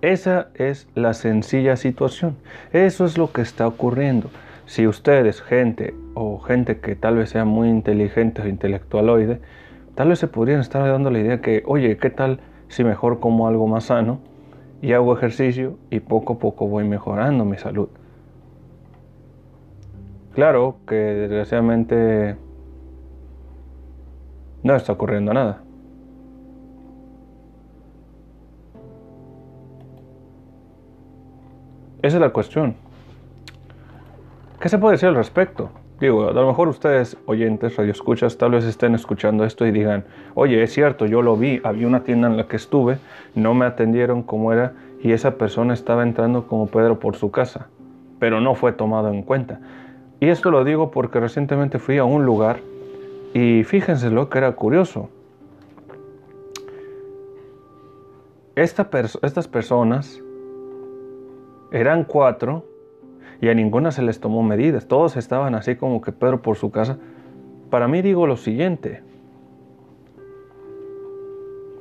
Esa 0.00 0.48
es 0.54 0.88
la 0.94 1.12
sencilla 1.12 1.76
situación. 1.76 2.36
Eso 2.72 3.04
es 3.04 3.18
lo 3.18 3.32
que 3.32 3.42
está 3.42 3.66
ocurriendo. 3.66 4.30
Si 4.70 4.86
ustedes, 4.86 5.42
gente 5.42 5.94
o 6.14 6.38
gente 6.38 6.78
que 6.78 6.94
tal 6.94 7.16
vez 7.16 7.30
sea 7.30 7.44
muy 7.44 7.68
inteligente 7.68 8.40
o 8.40 8.46
intelectualoide, 8.46 9.40
tal 9.96 10.10
vez 10.10 10.20
se 10.20 10.28
podrían 10.28 10.60
estar 10.60 10.88
dando 10.88 11.10
la 11.10 11.18
idea 11.18 11.40
que, 11.40 11.64
oye, 11.66 11.96
¿qué 11.96 12.08
tal 12.08 12.38
si 12.68 12.84
mejor 12.84 13.18
como 13.18 13.48
algo 13.48 13.66
más 13.66 13.86
sano 13.86 14.20
y 14.80 14.92
hago 14.92 15.12
ejercicio 15.12 15.76
y 15.90 15.98
poco 15.98 16.34
a 16.34 16.38
poco 16.38 16.68
voy 16.68 16.84
mejorando 16.84 17.44
mi 17.44 17.58
salud? 17.58 17.88
Claro 20.34 20.76
que 20.86 20.94
desgraciadamente 20.94 22.36
no 24.62 24.76
está 24.76 24.92
ocurriendo 24.92 25.34
nada. 25.34 25.64
Esa 32.02 32.18
es 32.18 32.20
la 32.20 32.30
cuestión. 32.30 32.76
¿Qué 34.60 34.68
se 34.68 34.76
puede 34.76 34.96
decir 34.96 35.08
al 35.08 35.14
respecto? 35.14 35.70
Digo, 36.00 36.28
a 36.28 36.32
lo 36.32 36.46
mejor 36.46 36.68
ustedes, 36.68 37.16
oyentes, 37.24 37.76
radioescuchas, 37.76 38.36
tal 38.36 38.50
vez 38.50 38.66
estén 38.66 38.94
escuchando 38.94 39.46
esto 39.46 39.66
y 39.66 39.70
digan, 39.70 40.04
oye, 40.34 40.62
es 40.62 40.74
cierto, 40.74 41.06
yo 41.06 41.22
lo 41.22 41.34
vi, 41.34 41.62
había 41.64 41.86
una 41.86 42.04
tienda 42.04 42.28
en 42.28 42.36
la 42.36 42.46
que 42.46 42.56
estuve, 42.56 42.98
no 43.34 43.54
me 43.54 43.64
atendieron 43.64 44.22
como 44.22 44.52
era 44.52 44.74
y 45.02 45.12
esa 45.12 45.36
persona 45.36 45.72
estaba 45.72 46.02
entrando 46.02 46.46
como 46.46 46.66
Pedro 46.66 46.98
por 46.98 47.16
su 47.16 47.30
casa, 47.30 47.68
pero 48.18 48.42
no 48.42 48.54
fue 48.54 48.72
tomado 48.72 49.08
en 49.08 49.22
cuenta. 49.22 49.60
Y 50.20 50.28
esto 50.28 50.50
lo 50.50 50.62
digo 50.62 50.90
porque 50.90 51.20
recientemente 51.20 51.78
fui 51.78 51.96
a 51.96 52.04
un 52.04 52.26
lugar 52.26 52.58
y 53.32 53.64
fíjense 53.64 54.10
lo 54.10 54.28
que 54.28 54.38
era 54.38 54.52
curioso. 54.52 55.08
estas 58.56 59.48
personas 59.48 60.20
eran 61.72 62.04
cuatro 62.04 62.69
y 63.40 63.48
a 63.48 63.54
ninguna 63.54 63.90
se 63.90 64.02
les 64.02 64.20
tomó 64.20 64.42
medidas. 64.42 64.86
Todos 64.86 65.16
estaban 65.16 65.54
así 65.54 65.76
como 65.76 66.00
que 66.00 66.12
Pedro 66.12 66.42
por 66.42 66.56
su 66.56 66.70
casa. 66.70 66.98
Para 67.70 67.88
mí 67.88 68.02
digo 68.02 68.26
lo 68.26 68.36
siguiente. 68.36 69.02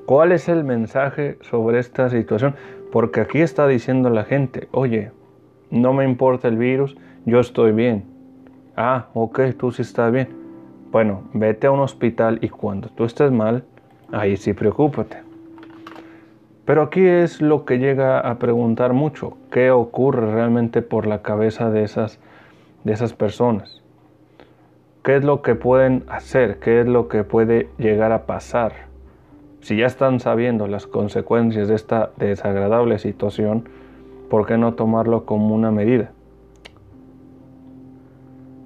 ¿Cuál 0.05 0.31
es 0.31 0.49
el 0.49 0.63
mensaje 0.63 1.37
sobre 1.41 1.79
esta 1.79 2.09
situación? 2.09 2.55
Porque 2.91 3.21
aquí 3.21 3.41
está 3.41 3.67
diciendo 3.67 4.09
la 4.09 4.23
gente, 4.23 4.67
oye, 4.71 5.11
no 5.69 5.93
me 5.93 6.03
importa 6.03 6.47
el 6.47 6.57
virus, 6.57 6.97
yo 7.25 7.39
estoy 7.39 7.73
bien. 7.73 8.05
Ah, 8.75 9.07
ok, 9.13 9.41
tú 9.57 9.71
sí 9.71 9.83
estás 9.83 10.11
bien. 10.11 10.29
Bueno, 10.91 11.23
vete 11.33 11.67
a 11.67 11.71
un 11.71 11.81
hospital 11.81 12.39
y 12.41 12.49
cuando 12.49 12.89
tú 12.89 13.03
estés 13.03 13.31
mal, 13.31 13.63
ahí 14.11 14.35
sí 14.37 14.53
preocúpate. 14.53 15.28
Pero 16.69 16.83
aquí 16.83 17.03
es 17.03 17.41
lo 17.41 17.65
que 17.65 17.79
llega 17.79 18.19
a 18.19 18.38
preguntar 18.38 18.93
mucho, 18.93 19.35
¿qué 19.49 19.71
ocurre 19.71 20.31
realmente 20.31 20.83
por 20.83 21.07
la 21.07 21.23
cabeza 21.23 21.71
de 21.71 21.81
esas, 21.81 22.19
de 22.83 22.93
esas 22.93 23.13
personas? 23.13 23.81
¿Qué 25.03 25.15
es 25.15 25.23
lo 25.23 25.41
que 25.41 25.55
pueden 25.55 26.03
hacer? 26.09 26.59
¿Qué 26.59 26.81
es 26.81 26.88
lo 26.88 27.07
que 27.07 27.23
puede 27.23 27.69
llegar 27.79 28.11
a 28.11 28.27
pasar? 28.27 28.73
Si 29.61 29.77
ya 29.77 29.88
están 29.88 30.19
sabiendo 30.19 30.67
las 30.67 30.85
consecuencias 30.85 31.69
de 31.69 31.73
esta 31.73 32.11
desagradable 32.17 32.99
situación, 32.99 33.67
¿por 34.29 34.45
qué 34.45 34.59
no 34.59 34.75
tomarlo 34.75 35.25
como 35.25 35.55
una 35.55 35.71
medida? 35.71 36.11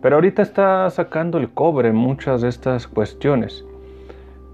Pero 0.01 0.15
ahorita 0.15 0.41
está 0.41 0.89
sacando 0.89 1.37
el 1.37 1.51
cobre 1.51 1.93
muchas 1.93 2.41
de 2.41 2.49
estas 2.49 2.85
cuestiones. 2.85 3.63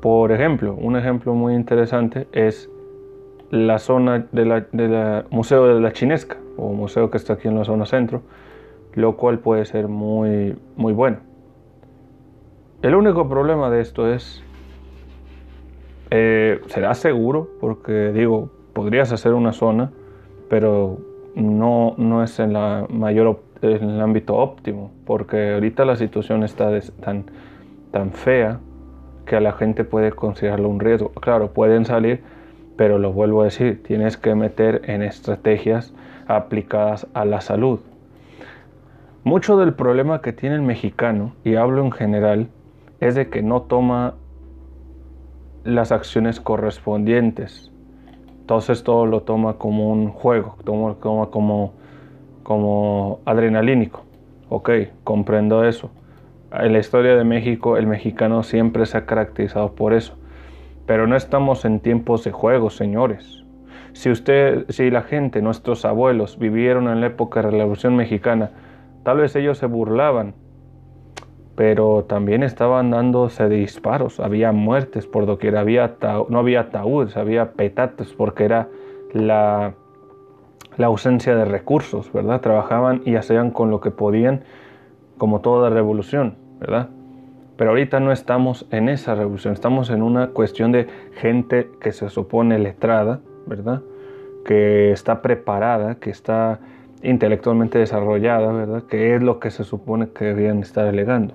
Por 0.01 0.31
ejemplo, 0.31 0.75
un 0.75 0.95
ejemplo 0.95 1.33
muy 1.33 1.55
interesante 1.55 2.27
es 2.31 2.69
la 3.51 3.79
zona 3.79 4.27
del 4.31 4.65
de 4.71 5.23
Museo 5.31 5.65
de 5.67 5.79
la 5.79 5.91
Chinesca, 5.91 6.37
o 6.57 6.73
museo 6.73 7.09
que 7.09 7.17
está 7.17 7.33
aquí 7.33 7.47
en 7.47 7.57
la 7.57 7.65
zona 7.65 7.85
centro, 7.85 8.21
lo 8.93 9.17
cual 9.17 9.39
puede 9.39 9.65
ser 9.65 9.87
muy, 9.87 10.55
muy 10.75 10.93
bueno. 10.93 11.17
El 12.81 12.95
único 12.95 13.27
problema 13.27 13.69
de 13.69 13.81
esto 13.81 14.11
es, 14.11 14.43
eh, 16.11 16.61
será 16.67 16.93
seguro, 16.93 17.49
porque 17.59 18.11
digo, 18.13 18.49
podrías 18.73 19.11
hacer 19.11 19.33
una 19.33 19.51
zona, 19.51 19.91
pero 20.49 20.97
no, 21.35 21.95
no 21.97 22.23
es 22.23 22.39
en, 22.39 22.53
la 22.53 22.85
mayor, 22.89 23.41
en 23.61 23.89
el 23.89 24.01
ámbito 24.01 24.35
óptimo, 24.35 24.91
porque 25.05 25.53
ahorita 25.55 25.85
la 25.85 25.95
situación 25.95 26.43
está 26.43 26.71
tan, 27.01 27.25
tan 27.91 28.11
fea 28.11 28.59
que 29.25 29.35
a 29.35 29.41
la 29.41 29.51
gente 29.53 29.83
puede 29.83 30.11
considerarlo 30.11 30.69
un 30.69 30.79
riesgo. 30.79 31.09
Claro, 31.09 31.51
pueden 31.51 31.85
salir 31.85 32.21
pero 32.79 32.97
lo 32.97 33.11
vuelvo 33.11 33.41
a 33.41 33.43
decir, 33.43 33.83
tienes 33.83 34.15
que 34.15 34.35
meter 34.35 34.83
en 34.85 35.01
estrategias 35.01 35.93
aplicadas 36.27 37.07
a 37.13 37.25
la 37.25 37.41
salud. 37.41 37.81
Mucho 39.25 39.57
del 39.57 39.73
problema 39.73 40.21
que 40.21 40.31
tiene 40.31 40.55
el 40.55 40.61
mexicano, 40.61 41.33
y 41.43 41.55
hablo 41.55 41.83
en 41.83 41.91
general, 41.91 42.47
es 43.01 43.15
de 43.15 43.29
que 43.29 43.41
no 43.41 43.63
toma 43.63 44.13
las 45.65 45.91
acciones 45.91 46.39
correspondientes. 46.39 47.69
Entonces 48.39 48.81
todo 48.85 49.05
lo 49.05 49.23
toma 49.23 49.55
como 49.55 49.91
un 49.91 50.07
juego, 50.07 50.55
toma, 50.63 50.95
como, 51.01 51.73
como 52.43 53.19
adrenalínico. 53.25 54.05
Ok, 54.47 54.69
comprendo 55.03 55.65
eso. 55.65 55.89
En 56.53 56.71
la 56.71 56.79
historia 56.79 57.17
de 57.17 57.25
México, 57.25 57.75
el 57.75 57.87
mexicano 57.87 58.41
siempre 58.41 58.85
se 58.85 58.97
ha 58.97 59.05
caracterizado 59.05 59.73
por 59.75 59.93
eso. 59.93 60.18
Pero 60.89 61.05
no 61.05 61.15
estamos 61.15 61.65
en 61.65 61.81
tiempos 61.81 62.23
de 62.23 62.31
juegos, 62.31 62.75
señores. 62.75 63.45
Si 63.93 64.09
usted, 64.09 64.65
si 64.69 64.89
la 64.89 65.03
gente, 65.03 65.39
nuestros 65.39 65.85
abuelos, 65.85 66.39
vivieron 66.39 66.87
en 66.87 66.99
la 66.99 67.05
época 67.05 67.43
de 67.43 67.51
la 67.51 67.59
Revolución 67.59 67.95
Mexicana, 67.95 68.49
tal 69.03 69.17
vez 69.17 69.35
ellos 69.35 69.59
se 69.59 69.67
burlaban, 69.67 70.33
pero 71.55 72.05
también 72.05 72.41
estaban 72.41 72.89
dándose 72.89 73.47
disparos, 73.49 74.19
había 74.19 74.51
muertes 74.51 75.05
por 75.05 75.27
doquier, 75.27 75.57
había 75.57 75.95
no 76.27 76.39
había 76.39 76.61
ataúdes, 76.61 77.15
había 77.17 77.51
petates, 77.51 78.11
porque 78.13 78.45
era 78.45 78.67
la, 79.13 79.75
la 80.77 80.87
ausencia 80.87 81.35
de 81.35 81.45
recursos, 81.45 82.11
¿verdad? 82.11 82.41
Trabajaban 82.41 83.03
y 83.05 83.15
hacían 83.15 83.51
con 83.51 83.69
lo 83.69 83.79
que 83.79 83.91
podían, 83.91 84.41
como 85.19 85.41
toda 85.41 85.69
revolución, 85.69 86.35
¿verdad? 86.59 86.89
Pero 87.59 87.71
ahorita 87.71 87.99
no 87.99 88.13
estamos 88.13 88.65
en 88.71 88.87
esa 88.87 89.15
revolución, 89.15 89.53
estamos 89.53 89.89
en 89.89 90.01
una 90.01 90.27
cuestión 90.29 90.71
de 90.71 90.87
gente 91.15 91.69
que 91.81 91.91
se 91.91 92.09
supone 92.09 92.57
letrada, 92.57 93.19
¿verdad? 93.47 93.81
Que 94.45 94.93
está 94.93 95.21
preparada, 95.21 95.95
que 95.95 96.09
está 96.09 96.61
intelectualmente 97.03 97.77
desarrollada, 97.77 98.53
¿verdad? 98.53 98.83
Que 98.83 99.13
es 99.13 99.21
lo 99.21 99.41
que 99.41 99.51
se 99.51 99.65
supone 99.65 100.07
que 100.07 100.23
deberían 100.23 100.59
estar 100.59 100.87
alegando. 100.87 101.33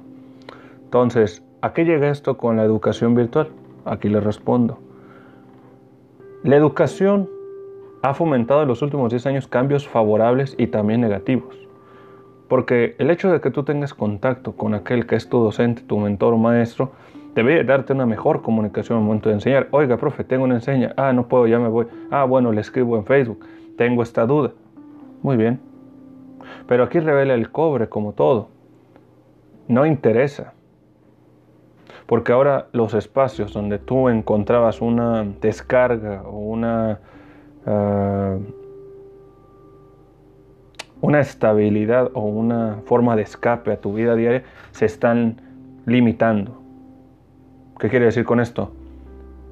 Entonces, 0.84 1.42
¿a 1.60 1.74
qué 1.74 1.84
llega 1.84 2.08
esto 2.08 2.38
con 2.38 2.56
la 2.56 2.64
educación 2.64 3.14
virtual? 3.14 3.48
Aquí 3.84 4.08
le 4.08 4.20
respondo. 4.20 4.78
La 6.42 6.56
educación 6.56 7.28
ha 8.00 8.14
fomentado 8.14 8.62
en 8.62 8.68
los 8.68 8.80
últimos 8.80 9.10
10 9.10 9.26
años 9.26 9.46
cambios 9.46 9.86
favorables 9.86 10.54
y 10.56 10.68
también 10.68 11.02
negativos. 11.02 11.63
Porque 12.48 12.94
el 12.98 13.10
hecho 13.10 13.32
de 13.32 13.40
que 13.40 13.50
tú 13.50 13.62
tengas 13.62 13.94
contacto 13.94 14.52
con 14.52 14.74
aquel 14.74 15.06
que 15.06 15.16
es 15.16 15.28
tu 15.28 15.38
docente, 15.38 15.82
tu 15.82 15.98
mentor 15.98 16.34
o 16.34 16.38
maestro, 16.38 16.92
debe 17.34 17.64
darte 17.64 17.92
una 17.92 18.06
mejor 18.06 18.42
comunicación 18.42 18.98
al 18.98 19.04
momento 19.04 19.28
de 19.28 19.36
enseñar. 19.36 19.68
Oiga, 19.70 19.96
profe, 19.96 20.24
tengo 20.24 20.44
una 20.44 20.54
enseña. 20.54 20.92
Ah, 20.96 21.12
no 21.12 21.26
puedo, 21.26 21.46
ya 21.46 21.58
me 21.58 21.68
voy. 21.68 21.86
Ah, 22.10 22.24
bueno, 22.24 22.52
le 22.52 22.60
escribo 22.60 22.96
en 22.96 23.04
Facebook. 23.04 23.44
Tengo 23.76 24.02
esta 24.02 24.26
duda. 24.26 24.52
Muy 25.22 25.36
bien. 25.36 25.60
Pero 26.68 26.84
aquí 26.84 27.00
revela 27.00 27.34
el 27.34 27.50
cobre 27.50 27.88
como 27.88 28.12
todo. 28.12 28.48
No 29.68 29.86
interesa. 29.86 30.52
Porque 32.06 32.32
ahora 32.32 32.68
los 32.72 32.94
espacios 32.94 33.52
donde 33.52 33.78
tú 33.78 34.08
encontrabas 34.08 34.82
una 34.82 35.24
descarga 35.24 36.22
o 36.24 36.38
una, 36.38 37.00
ah, 37.66 38.36
una 41.04 41.20
estabilidad 41.20 42.10
o 42.14 42.22
una 42.22 42.78
forma 42.86 43.14
de 43.14 43.22
escape 43.22 43.70
a 43.70 43.76
tu 43.76 43.92
vida 43.92 44.16
diaria 44.16 44.42
se 44.70 44.86
están 44.86 45.36
limitando. 45.84 46.58
¿Qué 47.78 47.90
quiere 47.90 48.06
decir 48.06 48.24
con 48.24 48.40
esto? 48.40 48.72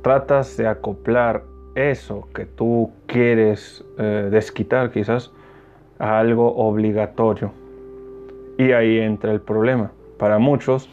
Tratas 0.00 0.56
de 0.56 0.66
acoplar 0.66 1.42
eso 1.75 2.26
que 2.35 2.47
tú 2.47 2.90
quieres 3.06 3.85
eh, 3.99 4.28
desquitar 4.30 4.90
quizás 4.92 5.30
a 5.99 6.18
algo 6.18 6.56
obligatorio. 6.56 7.52
Y 8.56 8.73
ahí 8.73 8.99
entra 8.99 9.30
el 9.30 9.42
problema. 9.42 9.92
Para 10.18 10.38
muchos 10.38 10.88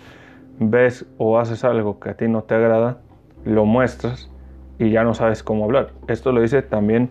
ves 0.60 1.06
o 1.18 1.40
haces 1.40 1.64
algo 1.64 2.02
que 2.02 2.10
a 2.10 2.18
ti 2.18 2.28
no 2.28 2.44
te 2.44 2.56
agrada, 2.56 2.98
lo 3.46 3.64
muestras 3.64 4.30
y 4.78 4.90
ya 4.90 5.06
no 5.06 5.14
sabes 5.14 5.42
cómo 5.42 5.64
hablar. 5.64 5.92
Esto 6.10 6.34
lo 6.34 6.42
dice 6.42 6.62
también 6.64 7.10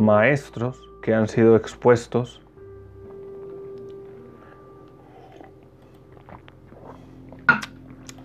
maestros 0.00 0.82
que 1.00 1.14
han 1.14 1.28
sido 1.28 1.54
expuestos 1.54 2.42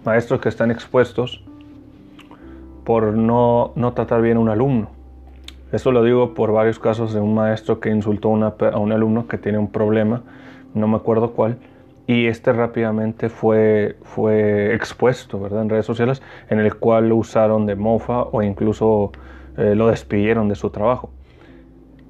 maestros 0.05 0.41
que 0.41 0.49
están 0.49 0.71
expuestos 0.71 1.43
por 2.83 3.13
no, 3.13 3.71
no 3.75 3.93
tratar 3.93 4.21
bien 4.21 4.37
a 4.37 4.39
un 4.39 4.49
alumno. 4.49 4.89
Esto 5.71 5.91
lo 5.91 6.03
digo 6.03 6.33
por 6.33 6.51
varios 6.51 6.79
casos 6.79 7.13
de 7.13 7.21
un 7.21 7.33
maestro 7.33 7.79
que 7.79 7.89
insultó 7.89 8.29
a 8.35 8.77
un 8.77 8.91
alumno 8.91 9.27
que 9.27 9.37
tiene 9.37 9.57
un 9.57 9.71
problema, 9.71 10.23
no 10.73 10.87
me 10.87 10.97
acuerdo 10.97 11.31
cuál, 11.31 11.57
y 12.07 12.27
este 12.27 12.51
rápidamente 12.51 13.29
fue, 13.29 13.95
fue 14.03 14.73
expuesto 14.75 15.39
¿verdad? 15.39 15.61
en 15.61 15.69
redes 15.69 15.85
sociales 15.85 16.21
en 16.49 16.59
el 16.59 16.75
cual 16.75 17.09
lo 17.09 17.15
usaron 17.15 17.65
de 17.65 17.75
mofa 17.75 18.23
o 18.23 18.41
incluso 18.41 19.11
eh, 19.57 19.75
lo 19.75 19.87
despidieron 19.87 20.49
de 20.49 20.55
su 20.55 20.71
trabajo. 20.71 21.09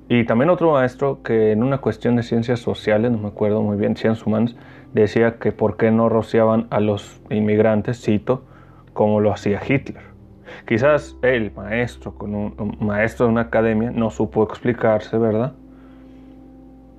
Y 0.10 0.26
también 0.26 0.50
otro 0.50 0.72
maestro 0.72 1.22
que 1.24 1.52
en 1.52 1.64
una 1.64 1.78
cuestión 1.78 2.16
de 2.16 2.24
ciencias 2.24 2.60
sociales, 2.60 3.12
no 3.12 3.18
me 3.18 3.28
acuerdo 3.28 3.62
muy 3.62 3.78
bien, 3.78 3.96
ciencias 3.96 4.26
humanas, 4.26 4.56
decía 4.94 5.40
que 5.40 5.52
por 5.52 5.78
qué 5.78 5.92
no 5.92 6.10
rociaban 6.10 6.68
a 6.70 6.80
los 6.80 7.22
inmigrantes, 7.30 8.02
cito, 8.02 8.44
como 8.94 9.20
lo 9.20 9.32
hacía 9.32 9.62
Hitler. 9.68 10.04
Quizás 10.68 11.18
el 11.22 11.52
maestro, 11.54 12.16
con 12.16 12.36
un 12.36 12.78
maestro 12.80 13.26
de 13.26 13.32
una 13.32 13.42
academia, 13.42 13.92
no 13.92 14.10
supo 14.10 14.44
explicarse, 14.44 15.18
¿verdad? 15.18 15.54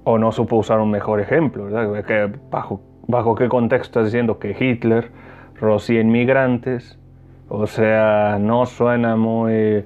o 0.05 0.18
no 0.18 0.33
supo 0.33 0.57
usar 0.57 0.81
un 0.81 0.90
mejor 0.90 1.20
ejemplo, 1.20 1.64
¿verdad? 1.64 2.05
Que 2.05 2.31
bajo, 2.50 2.81
bajo 3.07 3.35
qué 3.35 3.48
contexto 3.48 4.00
estás 4.00 4.05
diciendo 4.07 4.38
que 4.38 4.57
Hitler 4.59 5.11
rocía 5.61 6.00
inmigrantes, 6.00 6.98
o 7.48 7.66
sea, 7.66 8.38
no 8.40 8.66
suena 8.66 9.16
muy... 9.16 9.85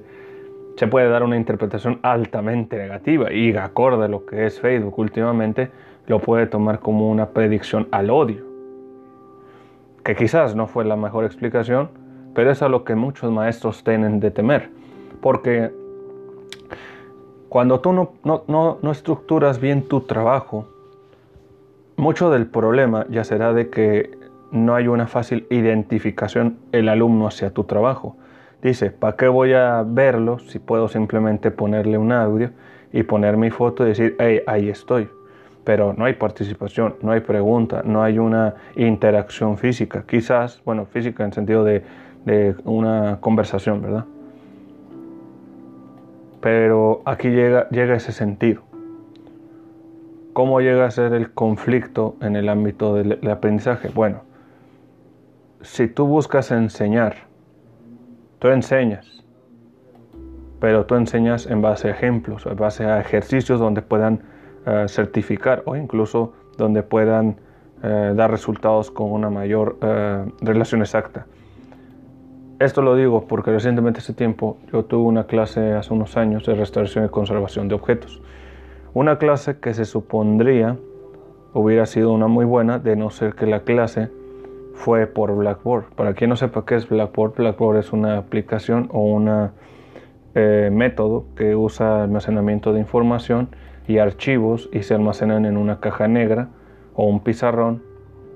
Se 0.77 0.87
puede 0.87 1.09
dar 1.09 1.23
una 1.23 1.37
interpretación 1.37 1.99
altamente 2.03 2.77
negativa 2.77 3.31
y 3.31 3.55
acorde 3.57 4.05
a 4.05 4.07
lo 4.07 4.25
que 4.25 4.45
es 4.45 4.59
Facebook 4.59 4.97
últimamente, 4.99 5.71
lo 6.07 6.19
puede 6.19 6.47
tomar 6.47 6.79
como 6.79 7.11
una 7.11 7.27
predicción 7.27 7.87
al 7.91 8.09
odio. 8.09 8.43
Que 10.03 10.15
quizás 10.15 10.55
no 10.55 10.67
fue 10.67 10.85
la 10.85 10.95
mejor 10.95 11.25
explicación, 11.25 11.89
pero 12.33 12.51
es 12.51 12.61
a 12.61 12.69
lo 12.69 12.83
que 12.83 12.95
muchos 12.95 13.31
maestros 13.31 13.83
tienen 13.83 14.19
de 14.19 14.31
temer. 14.31 14.69
Porque 15.21 15.71
cuando 17.49 17.81
tú 17.81 17.93
no, 17.93 18.13
no, 18.47 18.91
estructuras 18.91 19.59
bien 19.59 19.87
tu 19.87 20.01
trabajo, 20.01 20.67
mucho 21.97 22.29
del 22.29 22.47
problema 22.47 23.05
ya 23.09 23.23
será 23.23 23.53
de 23.53 23.69
que 23.69 24.17
no 24.51 24.75
hay 24.75 24.87
una 24.87 25.07
fácil 25.07 25.45
identificación 25.49 26.57
el 26.71 26.87
alumno 26.87 27.27
hacia 27.27 27.53
tu 27.53 27.65
trabajo. 27.65 28.15
Dice, 28.61 28.91
¿para 28.91 29.17
qué 29.17 29.27
voy 29.27 29.53
a 29.53 29.83
verlo 29.85 30.39
si 30.39 30.59
puedo 30.59 30.87
simplemente 30.87 31.51
ponerle 31.51 31.97
un 31.97 32.11
audio 32.11 32.51
y 32.93 33.03
poner 33.03 33.35
mi 33.35 33.51
foto 33.51 33.83
y 33.83 33.89
decir, 33.89 34.15
hey, 34.19 34.41
ahí 34.47 34.69
estoy? 34.69 35.09
Pero 35.67 35.91
no 35.91 36.05
hay 36.05 36.13
participación, 36.13 36.95
no 37.01 37.11
hay 37.11 37.19
pregunta, 37.19 37.81
no 37.83 38.01
hay 38.01 38.19
una 38.19 38.55
interacción 38.77 39.57
física. 39.57 40.05
Quizás, 40.07 40.61
bueno, 40.63 40.85
física 40.85 41.25
en 41.25 41.33
sentido 41.33 41.65
de, 41.65 41.83
una 42.63 43.17
conversación, 43.19 43.81
¿verdad? 43.81 44.05
Pero 46.39 47.01
aquí 47.03 47.27
llega, 47.27 47.67
llega 47.67 47.95
ese 47.95 48.13
sentido. 48.13 48.61
¿Cómo 50.31 50.61
llega 50.61 50.85
a 50.85 50.91
ser 50.91 51.11
el 51.11 51.33
conflicto 51.33 52.15
en 52.21 52.37
el 52.37 52.47
ámbito 52.47 52.95
del, 52.95 53.19
aprendizaje? 53.29 53.89
Bueno, 53.89 54.21
si 55.59 55.89
tú 55.89 56.07
buscas 56.07 56.49
enseñar, 56.51 57.15
tú 58.39 58.47
enseñas, 58.47 59.21
pero 60.61 60.85
tú 60.85 60.95
enseñas 60.95 61.45
en 61.45 61.61
base 61.61 61.89
a 61.89 61.91
ejemplos, 61.91 62.45
en 62.45 62.55
base 62.55 62.85
a 62.85 63.01
ejercicios 63.01 63.59
donde 63.59 63.81
puedan 63.81 64.36
eh, 64.69 64.89
certificar 64.89 65.63
o 65.65 65.77
incluso 65.77 66.33
donde 66.57 66.83
puedan 66.83 67.37
eh, 67.83 68.11
dar 68.13 68.29
resultados 68.29 68.91
con 68.91 69.13
una 69.13 69.29
mayor 69.29 69.77
eh, 69.81 70.25
relación 70.41 70.81
exacta. 70.81 71.25
Esto 72.59 72.81
lo 72.81 72.97
digo 72.97 73.27
porque 73.29 73.49
recientemente 73.51 73.99
hace 73.99 74.11
tiempo 74.11 74.57
yo 74.73 74.83
tuve 74.83 75.03
una 75.03 75.23
clase 75.23 75.71
hace 75.71 75.93
unos 75.93 76.17
años 76.17 76.45
de 76.45 76.53
restauración 76.53 77.05
y 77.05 77.07
conservación 77.07 77.69
de 77.69 77.75
objetos. 77.75 78.21
Una 78.93 79.17
clase 79.17 79.57
que 79.61 79.73
se 79.73 79.85
supondría 79.85 80.75
hubiera 81.53 81.85
sido 81.85 82.11
una 82.11 82.27
muy 82.27 82.43
buena 82.43 82.77
de 82.77 82.97
no 82.97 83.09
ser 83.09 83.35
que 83.35 83.45
la 83.45 83.61
clase 83.61 84.09
fue 84.73 85.07
por 85.07 85.33
Blackboard. 85.33 85.93
Para 85.95 86.13
quien 86.13 86.29
no 86.29 86.35
sepa 86.35 86.65
qué 86.65 86.75
es 86.75 86.89
Blackboard, 86.89 87.35
Blackboard 87.37 87.77
es 87.77 87.93
una 87.93 88.17
aplicación 88.17 88.89
o 88.91 88.99
un 88.99 89.49
método 90.33 91.23
que 91.37 91.55
usa 91.55 92.03
almacenamiento 92.03 92.73
de 92.73 92.81
información 92.81 93.47
y 93.87 93.99
archivos 93.99 94.69
y 94.71 94.83
se 94.83 94.93
almacenan 94.93 95.45
en 95.45 95.57
una 95.57 95.79
caja 95.79 96.07
negra 96.07 96.49
o 96.95 97.05
un 97.05 97.21
pizarrón, 97.21 97.81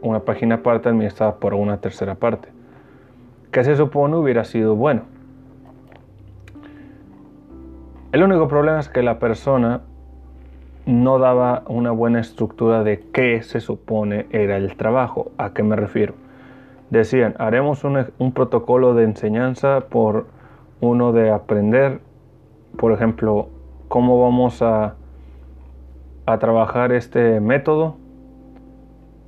una 0.01 0.21
página 0.21 0.55
aparte 0.55 0.89
administrada 0.89 1.35
por 1.35 1.53
una 1.53 1.77
tercera 1.77 2.15
parte 2.15 2.49
que 3.51 3.63
se 3.63 3.75
supone 3.75 4.15
hubiera 4.15 4.43
sido 4.45 4.75
bueno. 4.75 5.01
El 8.11 8.23
único 8.23 8.47
problema 8.47 8.79
es 8.79 8.89
que 8.89 9.03
la 9.03 9.19
persona 9.19 9.81
no 10.85 11.19
daba 11.19 11.63
una 11.67 11.91
buena 11.91 12.19
estructura 12.19 12.83
de 12.83 13.03
qué 13.13 13.43
se 13.43 13.59
supone 13.59 14.25
era 14.31 14.57
el 14.57 14.75
trabajo. 14.75 15.31
¿A 15.37 15.53
qué 15.53 15.63
me 15.63 15.75
refiero? 15.75 16.13
Decían, 16.89 17.35
haremos 17.37 17.83
un, 17.83 18.31
protocolo 18.33 18.93
de 18.95 19.03
enseñanza 19.03 19.81
por 19.89 20.25
uno 20.81 21.13
de 21.13 21.31
aprender, 21.31 22.01
por 22.77 22.91
ejemplo, 22.91 23.47
cómo 23.87 24.21
vamos 24.21 24.61
a, 24.61 24.95
a 26.25 26.37
trabajar 26.39 26.91
este 26.91 27.39
método 27.39 27.95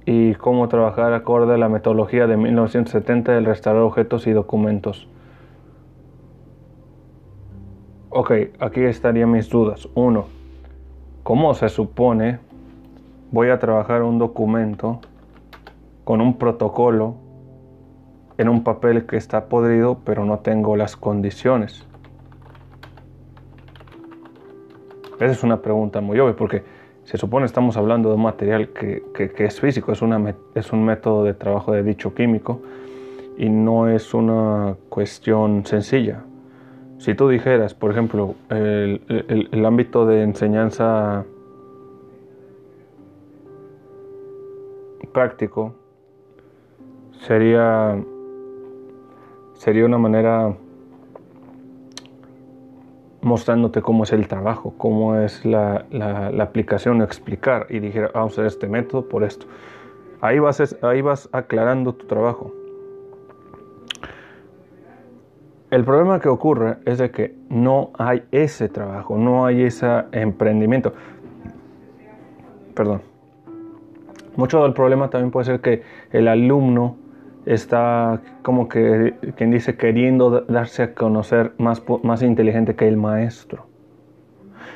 y 0.06 0.36
cómo 0.36 0.67
trabajar 0.67 1.13
acorde 1.13 1.56
a 1.56 1.58
la 1.58 1.69
metodología 1.69 2.27
de 2.27 2.38
1970 2.38 3.32
del 3.32 3.45
restaurar 3.45 3.84
objetos 3.84 4.27
y 4.27 4.32
documentos. 4.32 5.08
Ok, 8.10 8.32
aquí 8.60 8.82
estarían 8.82 9.32
mis 9.32 9.49
dudas. 9.49 9.88
Uno, 9.95 10.25
¿cómo 11.23 11.53
se 11.53 11.69
supone 11.69 12.39
voy 13.32 13.49
a 13.49 13.60
trabajar 13.60 14.03
un 14.03 14.19
documento 14.19 14.99
con 16.03 16.21
un 16.21 16.38
protocolo 16.38 17.15
en 18.38 18.49
un 18.49 18.63
papel 18.63 19.06
que 19.06 19.17
está 19.17 19.45
podrido 19.45 19.99
pero 20.06 20.25
no 20.25 20.39
tengo 20.39 20.75
las 20.75 20.95
condiciones? 20.95 21.88
Esa 25.15 25.32
es 25.32 25.43
una 25.43 25.62
pregunta 25.62 26.01
muy 26.01 26.19
obvia 26.19 26.36
porque 26.36 26.63
se 27.13 27.19
supone 27.19 27.45
estamos 27.45 27.78
hablando 27.78 28.10
de 28.10 28.15
un 28.15 28.23
material 28.23 28.69
que, 28.69 29.04
es 29.38 29.62
físico, 29.62 29.91
es, 29.91 30.02
una, 30.02 30.34
es 30.56 30.73
un 30.73 30.84
método 30.84 31.23
de 31.23 31.36
trabajo 31.36 31.71
de 31.71 31.84
dicho 31.84 32.15
químico 32.15 32.60
y 33.38 33.49
no 33.49 33.88
es 33.88 34.15
una 34.15 34.78
cuestión 34.89 35.63
sencilla. 35.63 36.23
Si 36.97 37.13
tú 37.13 37.30
dijeras, 37.30 37.76
por 37.76 37.91
ejemplo, 37.91 38.34
el, 38.49 38.99
el 39.52 39.63
ámbito 39.63 40.08
de 40.08 40.23
enseñanza 40.23 41.23
práctico 45.13 45.76
sería, 47.28 47.95
sería 49.54 49.86
una 49.86 49.99
manera 49.99 50.52
mostrándote 53.23 53.81
cómo 53.81 54.03
es 54.03 54.12
el 54.13 54.27
trabajo, 54.27 54.73
cómo 54.77 55.15
es 55.15 55.45
la, 55.45 55.86
la, 55.89 56.43
aplicación, 56.43 57.01
explicar 57.01 57.67
y 57.69 57.79
dijera, 57.79 58.12
vamos 58.13 58.33
a 58.33 58.33
hacer 58.33 58.45
este 58.45 58.67
método 58.67 59.07
por 59.07 59.23
esto. 59.23 59.47
Ahí 60.21 60.39
vas, 60.39 60.77
ahí 60.81 61.01
vas 61.01 61.29
aclarando 61.31 61.93
tu 61.93 62.05
trabajo. 62.05 62.53
El 65.71 65.83
problema 65.86 66.19
que 66.19 66.29
ocurre 66.29 66.77
es 66.86 66.99
de 66.99 67.09
que 67.09 67.36
no 67.49 67.91
hay 67.97 68.23
ese 68.31 68.69
trabajo, 68.69 69.17
no 69.17 69.45
hay 69.45 69.63
ese 69.63 69.88
emprendimiento. 70.12 70.93
Perdón. 72.75 73.01
Mucho 74.36 74.63
del 74.63 74.73
problema 74.73 75.09
también 75.09 75.31
puede 75.31 75.45
ser 75.45 75.62
que 75.62 75.83
el 76.12 76.27
alumno 76.27 76.97
está 77.45 78.21
como 78.41 78.69
que, 78.69 79.15
quien 79.36 79.51
dice, 79.51 79.75
queriendo 79.75 80.41
darse 80.41 80.84
a 80.84 80.93
conocer 80.93 81.53
más, 81.58 81.84
más 82.03 82.21
inteligente 82.23 82.75
que 82.75 82.88
el 82.88 82.97
maestro. 82.97 83.65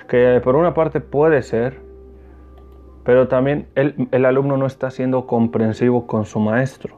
Que 0.07 0.39
por 0.43 0.55
una 0.55 0.73
parte 0.73 0.99
puede 0.99 1.41
ser, 1.41 1.79
pero 3.03 3.27
también 3.27 3.67
el, 3.75 4.07
el 4.11 4.25
alumno 4.25 4.57
no 4.57 4.65
está 4.65 4.89
siendo 4.91 5.27
comprensivo 5.27 6.07
con 6.07 6.25
su 6.25 6.39
maestro. 6.39 6.97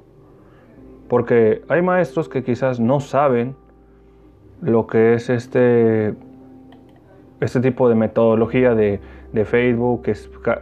Porque 1.08 1.63
hay 1.69 1.82
maestros 1.82 2.29
que 2.29 2.43
quizás 2.43 2.79
no 2.79 2.99
saben 2.99 3.55
lo 4.62 4.88
que 4.88 5.13
es 5.13 5.29
este, 5.29 6.13
este 7.39 7.60
tipo 7.62 7.89
de 7.89 7.95
metodología 7.95 8.75
de, 8.75 8.99
de 9.34 9.45
Facebook, 9.45 10.03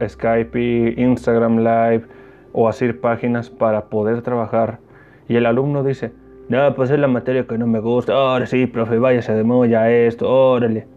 Skype, 0.08 0.94
Instagram 0.98 1.58
Live 1.58 2.06
o 2.54 2.68
hacer 2.68 3.00
páginas 3.00 3.50
para 3.50 3.86
poder 3.86 4.22
trabajar 4.22 4.80
y 5.28 5.36
el 5.36 5.46
alumno 5.46 5.84
dice, 5.84 6.14
no, 6.50 6.74
pues 6.76 6.90
es 6.92 7.00
la 7.00 7.08
materia 7.08 7.46
que 7.46 7.58
no 7.58 7.68
me 7.68 7.80
gusta, 7.80 8.14
ahora 8.14 8.46
sí, 8.46 8.68
profe, 8.68 9.00
váyase 9.00 9.34
de 9.34 9.44
moya 9.44 9.90
esto, 9.92 10.32
órale. 10.32 10.88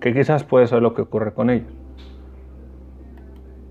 Que 0.00 0.12
quizás 0.12 0.44
puede 0.44 0.66
ser 0.66 0.82
lo 0.82 0.94
que 0.94 1.02
ocurre 1.02 1.32
con 1.32 1.50
ellos. 1.50 1.66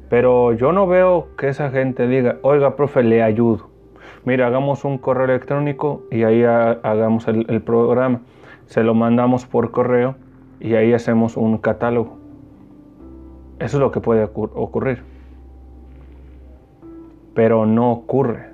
Pero 0.09 0.53
yo 0.53 0.71
no 0.71 0.85
veo 0.85 1.29
que 1.37 1.47
esa 1.47 1.69
gente 1.69 2.07
diga, 2.07 2.37
oiga, 2.41 2.75
profe, 2.75 3.03
le 3.03 3.23
ayudo. 3.23 3.69
Mira, 4.25 4.47
hagamos 4.47 4.85
un 4.85 4.97
correo 4.97 5.25
electrónico 5.25 6.03
y 6.11 6.23
ahí 6.23 6.43
hagamos 6.43 7.27
el, 7.27 7.45
el 7.49 7.61
programa. 7.61 8.21
Se 8.65 8.83
lo 8.83 8.93
mandamos 8.93 9.45
por 9.45 9.71
correo 9.71 10.15
y 10.59 10.75
ahí 10.75 10.93
hacemos 10.93 11.35
un 11.35 11.57
catálogo. 11.57 12.17
Eso 13.59 13.77
es 13.77 13.81
lo 13.81 13.91
que 13.91 14.01
puede 14.01 14.23
ocurrir. 14.23 15.03
Pero 17.33 17.65
no 17.65 17.91
ocurre. 17.91 18.52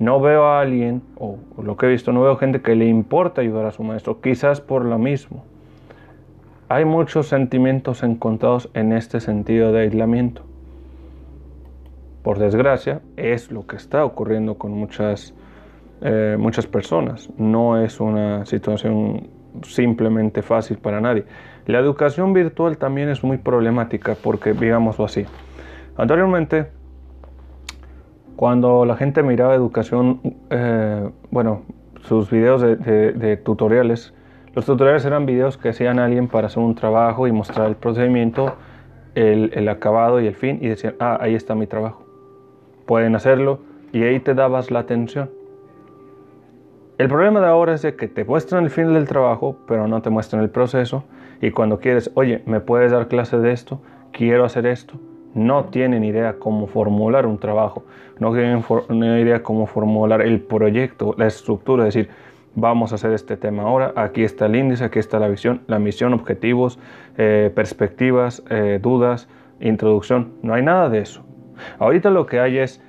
No 0.00 0.18
veo 0.18 0.46
a 0.46 0.62
alguien, 0.62 1.02
o 1.18 1.38
lo 1.62 1.76
que 1.76 1.84
he 1.84 1.88
visto, 1.90 2.10
no 2.10 2.22
veo 2.22 2.36
gente 2.36 2.62
que 2.62 2.74
le 2.74 2.86
importa 2.86 3.42
ayudar 3.42 3.66
a 3.66 3.70
su 3.70 3.84
maestro, 3.84 4.22
quizás 4.22 4.62
por 4.62 4.86
lo 4.86 4.98
mismo. 4.98 5.44
Hay 6.70 6.86
muchos 6.86 7.28
sentimientos 7.28 8.02
encontrados 8.02 8.70
en 8.72 8.92
este 8.92 9.20
sentido 9.20 9.72
de 9.72 9.82
aislamiento. 9.82 10.42
Por 12.22 12.38
desgracia, 12.38 13.02
es 13.18 13.52
lo 13.52 13.66
que 13.66 13.76
está 13.76 14.06
ocurriendo 14.06 14.56
con 14.56 14.72
muchas, 14.72 15.34
eh, 16.00 16.36
muchas 16.38 16.66
personas. 16.66 17.28
No 17.36 17.78
es 17.78 18.00
una 18.00 18.46
situación 18.46 19.28
simplemente 19.64 20.40
fácil 20.40 20.78
para 20.78 21.02
nadie. 21.02 21.26
La 21.66 21.78
educación 21.78 22.32
virtual 22.32 22.78
también 22.78 23.10
es 23.10 23.22
muy 23.22 23.36
problemática 23.36 24.16
porque, 24.22 24.54
digámoslo 24.54 25.04
así, 25.04 25.26
anteriormente 25.98 26.79
cuando 28.40 28.86
la 28.86 28.96
gente 28.96 29.22
miraba 29.22 29.54
educación, 29.54 30.18
eh, 30.48 31.10
bueno, 31.30 31.60
sus 32.00 32.30
videos 32.30 32.62
de, 32.62 33.36
tutoriales, 33.44 34.14
los 34.54 34.64
tutoriales 34.64 35.04
eran 35.04 35.26
videos 35.26 35.58
que 35.58 35.68
hacían 35.68 35.98
alguien 35.98 36.26
para 36.26 36.46
hacer 36.46 36.62
un 36.62 36.74
trabajo 36.74 37.26
y 37.26 37.32
mostrar 37.32 37.68
el 37.68 37.76
procedimiento, 37.76 38.54
el, 39.14 39.50
el, 39.52 39.68
acabado 39.68 40.22
y 40.22 40.26
el 40.26 40.34
fin, 40.34 40.58
y 40.62 40.68
decían, 40.68 40.94
ah, 41.00 41.18
ahí 41.20 41.34
está 41.34 41.54
mi 41.54 41.66
trabajo. 41.66 42.02
Pueden 42.86 43.14
hacerlo 43.14 43.58
y 43.92 44.04
ahí 44.04 44.20
te 44.20 44.32
dabas 44.32 44.70
la 44.70 44.78
atención. 44.78 45.28
El 46.96 47.08
problema 47.08 47.40
de 47.40 47.46
ahora 47.46 47.74
es 47.74 47.82
de 47.82 47.94
que 47.94 48.08
te 48.08 48.24
muestran 48.24 48.64
el 48.64 48.70
fin 48.70 48.90
del 48.94 49.06
trabajo, 49.06 49.58
pero 49.68 49.86
no 49.86 50.00
te 50.00 50.08
muestran 50.08 50.42
el 50.42 50.48
proceso, 50.48 51.04
y 51.42 51.50
cuando 51.50 51.78
quieres, 51.78 52.10
oye, 52.14 52.42
¿me 52.46 52.60
puedes 52.60 52.90
dar 52.90 53.08
clase 53.08 53.38
de 53.38 53.52
esto? 53.52 53.82
Quiero 54.12 54.46
hacer 54.46 54.64
esto 54.64 54.98
no 55.34 55.66
tienen 55.66 56.04
idea 56.04 56.34
cómo 56.38 56.66
formular 56.66 57.26
un 57.26 57.38
trabajo, 57.38 57.84
no 58.18 58.32
tienen 58.32 58.64
idea 59.18 59.42
cómo 59.42 59.66
formular 59.66 60.22
el 60.22 60.40
proyecto, 60.40 61.14
la 61.16 61.26
estructura, 61.26 61.86
es 61.86 61.94
decir, 61.94 62.10
vamos 62.54 62.92
a 62.92 62.96
hacer 62.96 63.12
este 63.12 63.36
tema 63.36 63.62
ahora, 63.62 63.92
aquí 63.96 64.24
está 64.24 64.46
el 64.46 64.56
índice, 64.56 64.84
aquí 64.84 64.98
está 64.98 65.18
la 65.18 65.28
visión, 65.28 65.62
la 65.66 65.78
misión, 65.78 66.12
objetivos, 66.14 66.78
eh, 67.16 67.50
perspectivas, 67.54 68.42
eh, 68.50 68.78
dudas, 68.82 69.28
introducción, 69.60 70.32
no 70.42 70.54
hay 70.54 70.62
nada 70.62 70.88
de 70.88 71.00
eso. 71.00 71.22
Ahorita 71.78 72.10
lo 72.10 72.26
que 72.26 72.40
hay 72.40 72.58
es, 72.58 72.82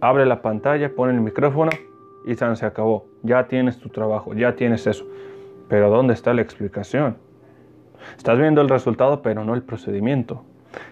abre 0.00 0.26
la 0.26 0.42
pantalla, 0.42 0.90
pone 0.94 1.12
el 1.14 1.20
micrófono 1.20 1.70
y 2.26 2.34
se 2.34 2.66
acabó, 2.66 3.06
ya 3.22 3.46
tienes 3.48 3.78
tu 3.78 3.88
trabajo, 3.88 4.34
ya 4.34 4.54
tienes 4.54 4.86
eso, 4.86 5.06
pero 5.68 5.90
¿dónde 5.90 6.14
está 6.14 6.34
la 6.34 6.42
explicación? 6.42 7.16
Estás 8.16 8.38
viendo 8.38 8.60
el 8.60 8.68
resultado, 8.68 9.22
pero 9.22 9.44
no 9.44 9.54
el 9.54 9.62
procedimiento. 9.62 10.44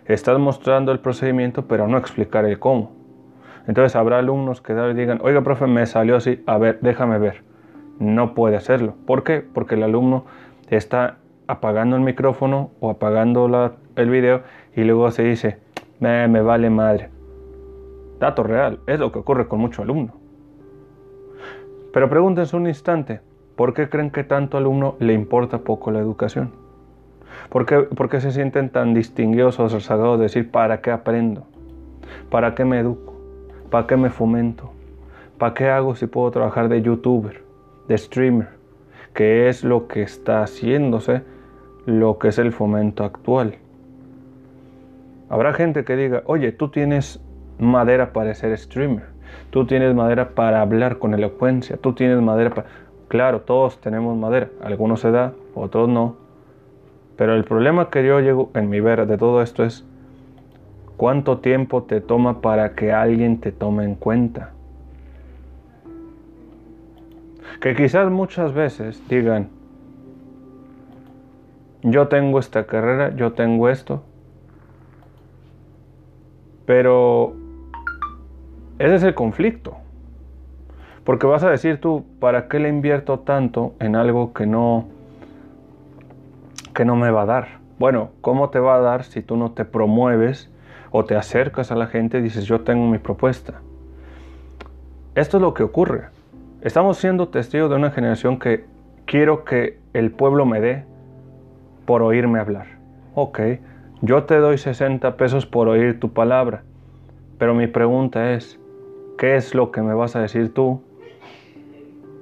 Estás 0.06 0.38
mostrando 0.38 0.92
el 0.92 1.00
procedimiento, 1.00 1.66
pero 1.66 1.86
no 1.86 1.98
explicar 1.98 2.44
el 2.44 2.58
cómo. 2.58 2.92
Entonces 3.66 3.96
habrá 3.96 4.18
alumnos 4.18 4.62
que 4.62 4.74
digan, 4.94 5.20
oiga, 5.22 5.42
profe, 5.42 5.66
me 5.66 5.84
salió 5.86 6.16
así, 6.16 6.42
a 6.46 6.56
ver, 6.56 6.78
déjame 6.80 7.18
ver. 7.18 7.42
No 7.98 8.34
puede 8.34 8.56
hacerlo. 8.56 8.94
¿Por 9.06 9.24
qué? 9.24 9.40
Porque 9.40 9.74
el 9.74 9.82
alumno 9.82 10.24
está 10.70 11.18
apagando 11.46 11.96
el 11.96 12.02
micrófono 12.02 12.70
o 12.80 12.90
apagando 12.90 13.76
el 13.96 14.10
video 14.10 14.42
y 14.74 14.84
luego 14.84 15.10
se 15.10 15.24
dice, 15.24 15.58
me, 16.00 16.28
me 16.28 16.40
vale 16.40 16.70
madre. 16.70 17.10
Dato 18.18 18.42
real, 18.42 18.80
es 18.86 18.98
lo 18.98 19.12
que 19.12 19.18
ocurre 19.18 19.48
con 19.48 19.60
mucho 19.60 19.82
alumno. 19.82 20.14
Pero 21.92 22.08
pregúntense 22.08 22.56
un 22.56 22.66
instante, 22.66 23.20
¿por 23.56 23.74
qué 23.74 23.88
creen 23.88 24.10
que 24.10 24.24
tanto 24.24 24.56
alumno 24.56 24.96
le 24.98 25.12
importa 25.12 25.58
poco 25.58 25.90
la 25.90 25.98
educación? 25.98 26.67
¿Por 27.48 27.64
qué, 27.66 28.20
se 28.20 28.32
sienten 28.32 28.70
tan 28.70 28.94
distinguidos 28.94 29.58
o 29.58 29.68
rezagados 29.68 30.18
de 30.18 30.24
decir, 30.24 30.50
¿para 30.50 30.80
qué 30.80 30.90
aprendo? 30.90 31.46
¿Para 32.30 32.54
qué 32.54 32.64
me 32.64 32.78
educo? 32.78 33.14
¿Para 33.70 33.86
qué 33.86 33.96
me 33.96 34.10
fomento? 34.10 34.70
¿Para 35.38 35.54
qué 35.54 35.68
hago 35.68 35.94
si 35.94 36.06
puedo 36.06 36.30
trabajar 36.30 36.68
de 36.68 36.82
youtuber, 36.82 37.42
de 37.86 37.96
streamer? 37.96 38.48
Que 39.14 39.48
es 39.48 39.64
lo 39.64 39.88
que 39.88 40.02
está 40.02 40.42
haciéndose, 40.42 41.22
lo 41.86 42.18
que 42.18 42.28
es 42.28 42.38
el 42.38 42.52
fomento 42.52 43.04
actual. 43.04 43.56
Habrá 45.30 45.52
gente 45.52 45.84
que 45.84 45.96
diga, 45.96 46.22
oye, 46.26 46.52
tú 46.52 46.68
tienes 46.68 47.20
madera 47.58 48.12
para 48.12 48.34
ser 48.34 48.56
streamer, 48.56 49.04
tú 49.50 49.66
tienes 49.66 49.94
madera 49.94 50.30
para 50.30 50.60
hablar 50.60 50.98
con 50.98 51.14
elocuencia, 51.14 51.76
tú 51.76 51.92
tienes 51.92 52.20
madera 52.20 52.50
para... 52.50 52.66
Claro, 53.08 53.40
todos 53.40 53.80
tenemos 53.80 54.16
madera, 54.16 54.48
algunos 54.62 55.00
se 55.00 55.10
da, 55.10 55.32
otros 55.54 55.88
no, 55.88 56.16
pero 57.18 57.34
el 57.34 57.42
problema 57.42 57.90
que 57.90 58.06
yo 58.06 58.20
llego 58.20 58.52
en 58.54 58.70
mi 58.70 58.78
ver 58.78 59.04
de 59.08 59.18
todo 59.18 59.42
esto 59.42 59.64
es 59.64 59.84
cuánto 60.96 61.38
tiempo 61.38 61.82
te 61.82 62.00
toma 62.00 62.40
para 62.40 62.76
que 62.76 62.92
alguien 62.92 63.40
te 63.40 63.50
tome 63.50 63.82
en 63.82 63.96
cuenta. 63.96 64.52
Que 67.60 67.74
quizás 67.74 68.08
muchas 68.08 68.54
veces 68.54 69.02
digan, 69.08 69.48
yo 71.82 72.06
tengo 72.06 72.38
esta 72.38 72.66
carrera, 72.66 73.12
yo 73.16 73.32
tengo 73.32 73.68
esto, 73.68 74.04
pero 76.66 77.34
ese 78.78 78.94
es 78.94 79.02
el 79.02 79.14
conflicto. 79.14 79.76
Porque 81.02 81.26
vas 81.26 81.42
a 81.42 81.50
decir 81.50 81.80
tú, 81.80 82.04
¿para 82.20 82.46
qué 82.46 82.60
le 82.60 82.68
invierto 82.68 83.18
tanto 83.18 83.74
en 83.80 83.96
algo 83.96 84.32
que 84.32 84.46
no 84.46 84.97
que 86.78 86.84
no 86.84 86.94
me 86.94 87.10
va 87.10 87.22
a 87.22 87.26
dar? 87.26 87.48
Bueno, 87.80 88.10
¿cómo 88.20 88.50
te 88.50 88.60
va 88.60 88.76
a 88.76 88.80
dar 88.80 89.02
si 89.02 89.20
tú 89.20 89.36
no 89.36 89.50
te 89.50 89.64
promueves 89.64 90.48
o 90.92 91.04
te 91.04 91.16
acercas 91.16 91.72
a 91.72 91.74
la 91.74 91.88
gente 91.88 92.18
y 92.18 92.22
dices, 92.22 92.44
"Yo 92.44 92.60
tengo 92.60 92.86
mi 92.86 92.98
propuesta"? 92.98 93.54
Esto 95.16 95.38
es 95.38 95.40
lo 95.40 95.54
que 95.54 95.64
ocurre. 95.64 96.10
Estamos 96.60 96.98
siendo 96.98 97.30
testigos 97.30 97.68
de 97.68 97.74
una 97.74 97.90
generación 97.90 98.38
que 98.38 98.64
quiero 99.06 99.44
que 99.44 99.80
el 99.92 100.12
pueblo 100.12 100.46
me 100.46 100.60
dé 100.60 100.84
por 101.84 102.00
oírme 102.00 102.38
hablar. 102.38 102.68
Ok, 103.16 103.40
yo 104.00 104.22
te 104.22 104.36
doy 104.36 104.56
60 104.56 105.16
pesos 105.16 105.46
por 105.46 105.66
oír 105.66 105.98
tu 105.98 106.12
palabra, 106.12 106.62
pero 107.38 107.54
mi 107.54 107.66
pregunta 107.66 108.34
es, 108.34 108.60
¿qué 109.18 109.34
es 109.34 109.52
lo 109.52 109.72
que 109.72 109.82
me 109.82 109.94
vas 109.94 110.14
a 110.14 110.20
decir 110.20 110.54
tú 110.54 110.80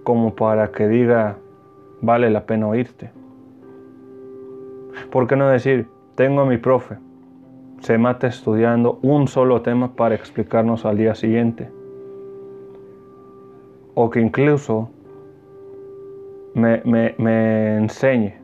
como 0.03 0.35
para 0.35 0.69
que 0.69 0.89
diga, 0.89 1.37
vale 2.01 2.31
la 2.31 2.47
pena 2.47 2.69
oírte? 2.69 3.11
¿Por 5.11 5.27
qué 5.27 5.37
no 5.37 5.49
decir, 5.49 5.89
tengo 6.15 6.43
a 6.43 6.47
mi 6.47 6.59
profe, 6.59 6.97
se 7.81 7.99
mata 7.99 8.27
estudiando 8.27 8.99
un 9.03 9.29
solo 9.29 9.63
tema 9.63 9.95
para 9.95 10.15
explicarnos 10.15 10.85
al 10.85 10.97
día 10.97 11.15
siguiente? 11.15 11.71
O 13.95 14.11
que 14.11 14.21
incluso 14.21 14.91
me, 16.55 16.83
enseñe, 17.77 18.35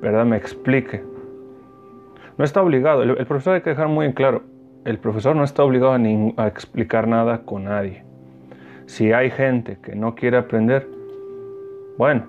¿verdad? 0.00 0.24
Me 0.24 0.36
explique 0.36 1.02
no 2.38 2.44
está 2.44 2.62
obligado, 2.62 3.02
el, 3.02 3.26
profesor 3.26 3.54
hay 3.54 3.62
que 3.62 3.70
dejar 3.70 3.88
muy 3.88 4.12
claro, 4.12 4.42
el 4.84 4.98
profesor 4.98 5.34
no 5.34 5.42
está 5.42 5.64
obligado 5.64 5.92
a, 6.36 6.46
explicar 6.46 7.08
nada 7.08 7.42
con 7.44 7.64
nadie. 7.64 8.04
Si 8.84 9.12
hay 9.12 9.30
gente 9.30 9.78
que 9.82 9.96
no 9.96 10.14
quiere 10.14 10.36
aprender, 10.36 10.86
bueno, 11.96 12.26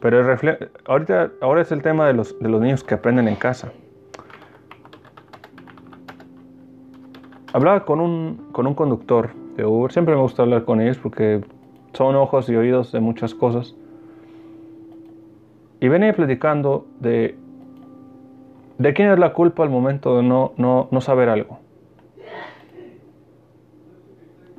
pero 0.00 0.36
ahorita, 0.86 1.32
ahora 1.40 1.62
es 1.62 1.72
el 1.72 1.82
tema 1.82 2.06
de 2.06 2.14
los, 2.14 2.38
de 2.38 2.48
los 2.48 2.60
niños 2.60 2.84
que 2.84 2.94
aprenden 2.94 3.28
en 3.28 3.36
casa. 3.36 3.72
Hablaba 7.52 7.84
con 7.84 8.00
un, 8.00 8.48
con 8.52 8.66
un 8.66 8.74
conductor 8.74 9.30
de 9.56 9.64
Uber, 9.64 9.90
siempre 9.90 10.14
me 10.14 10.20
gusta 10.20 10.42
hablar 10.42 10.64
con 10.64 10.80
ellos 10.80 10.98
porque 10.98 11.42
son 11.94 12.14
ojos 12.16 12.48
y 12.48 12.56
oídos 12.56 12.92
de 12.92 13.00
muchas 13.00 13.34
cosas. 13.34 13.74
Y 15.80 15.88
venía 15.88 16.12
platicando 16.12 16.86
de 17.00 17.38
¿De 18.78 18.92
quién 18.92 19.10
es 19.10 19.18
la 19.18 19.32
culpa 19.32 19.62
al 19.62 19.70
momento 19.70 20.18
de 20.18 20.22
no, 20.22 20.52
no, 20.58 21.00
saber 21.00 21.30
algo? 21.30 21.58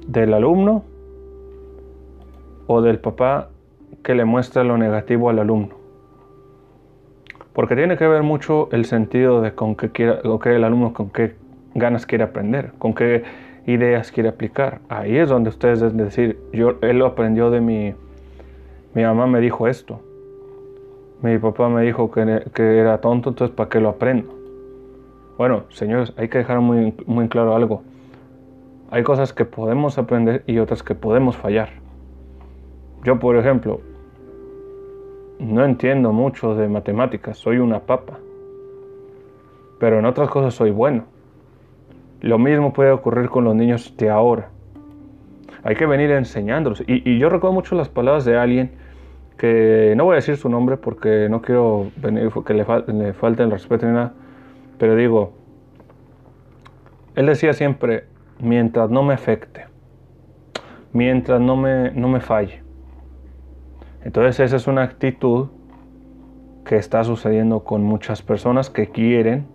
¿Del 0.08 0.34
alumno 0.34 0.84
o 2.65 2.82
del 2.82 3.00
papá 3.00 3.50
que 4.04 4.16
le 4.16 4.26
muestra 4.26 4.64
lo 4.64 4.78
negativo 4.78 5.30
al 5.30 5.40
alumno? 5.40 5.76
Porque 7.54 7.76
tiene 7.76 7.98
que 7.98 8.08
ver 8.08 8.22
mucho 8.22 8.70
el 8.72 8.86
sentido 8.86 9.42
de 9.42 9.54
con 9.54 9.76
qué 9.76 9.90
quiera, 9.90 10.20
el 10.22 10.64
alumno 10.64 10.94
con 10.94 11.10
qué 11.10 11.36
ganas 11.74 12.06
quiere 12.06 12.24
aprender, 12.24 12.74
con 12.78 12.94
qué 12.94 13.24
ideas 13.66 14.12
quiere 14.12 14.30
aplicar. 14.30 14.80
Ahí 14.90 15.18
es 15.18 15.30
donde 15.30 15.50
ustedes 15.50 15.80
deben 15.82 15.98
decir, 15.98 16.40
yo, 16.54 16.76
él 16.82 17.00
lo 17.00 17.08
aprendió 17.08 17.50
de 17.50 17.62
mi, 17.62 17.96
mi 18.94 19.04
mamá 19.04 19.26
me 19.26 19.40
dijo 19.42 19.68
esto. 19.68 20.02
Mi 21.24 21.40
papá 21.40 21.68
me 21.68 21.82
dijo 21.82 22.12
que, 22.12 22.42
era 22.56 23.02
tonto, 23.02 23.30
entonces 23.30 23.56
¿para 23.56 23.70
qué 23.70 23.82
lo 23.82 23.90
aprendo? 23.90 24.32
Bueno, 25.40 25.64
señores, 25.70 26.14
hay 26.16 26.30
que 26.30 26.38
dejar 26.38 26.62
muy, 26.62 26.94
muy 27.08 27.28
claro 27.28 27.56
algo. 27.56 27.82
Hay 28.92 29.02
cosas 29.02 29.34
que 29.34 29.46
podemos 29.46 29.98
aprender 29.98 30.44
y 30.46 30.60
otras 30.60 30.84
que 30.84 30.94
podemos 30.94 31.36
fallar. 31.36 31.87
Yo, 33.04 33.20
por 33.20 33.38
ejemplo, 33.38 33.82
no 35.40 35.64
entiendo 35.64 36.12
mucho 36.12 36.56
de 36.56 36.68
matemáticas, 36.68 37.38
soy 37.38 37.60
una 37.60 37.82
papa. 37.82 38.20
Pero 39.80 40.00
en 40.00 40.06
otras 40.06 40.30
cosas 40.30 40.54
soy 40.54 40.72
bueno. 40.72 41.06
Lo 42.22 42.40
mismo 42.40 42.74
puede 42.74 42.92
ocurrir 42.92 43.30
con 43.30 43.44
los 43.44 43.56
niños 43.56 43.96
de 43.98 44.10
ahora. 44.10 44.50
Hay 45.64 45.76
que 45.76 45.86
venir 45.86 46.12
enseñándolos. 46.12 46.84
Y, 46.88 47.20
yo 47.20 47.30
recuerdo 47.30 47.54
mucho 47.54 47.76
las 47.76 47.90
palabras 47.90 48.26
de 48.26 48.38
alguien 48.38 48.72
que 49.38 49.94
no 49.96 50.06
voy 50.06 50.14
a 50.14 50.16
decir 50.16 50.38
su 50.38 50.50
nombre 50.50 50.78
porque 50.78 51.28
no 51.30 51.42
quiero 51.42 51.92
venir, 51.98 52.32
que 52.46 52.54
le, 52.54 52.66
le 52.94 53.14
falte 53.14 53.44
el 53.44 53.52
respeto 53.52 53.86
ni 53.86 53.94
nada, 53.94 54.14
pero 54.80 54.96
digo, 54.96 55.34
él 57.16 57.28
decía 57.28 57.54
siempre, 57.54 58.06
mientras 58.40 58.90
no 58.90 59.04
me 59.04 59.14
afecte, 59.14 59.66
mientras 60.92 61.40
no 61.40 61.56
me, 61.56 61.92
no 61.92 62.08
me 62.08 62.20
falle. 62.20 62.67
Entonces 64.04 64.40
esa 64.40 64.56
es 64.56 64.68
una 64.68 64.84
actitud 64.84 65.48
que 66.66 66.78
está 66.78 67.04
sucediendo 67.04 67.64
con 67.64 67.84
muchas 67.84 68.22
personas 68.22 68.70
que 68.70 68.90
quieren 68.90 69.48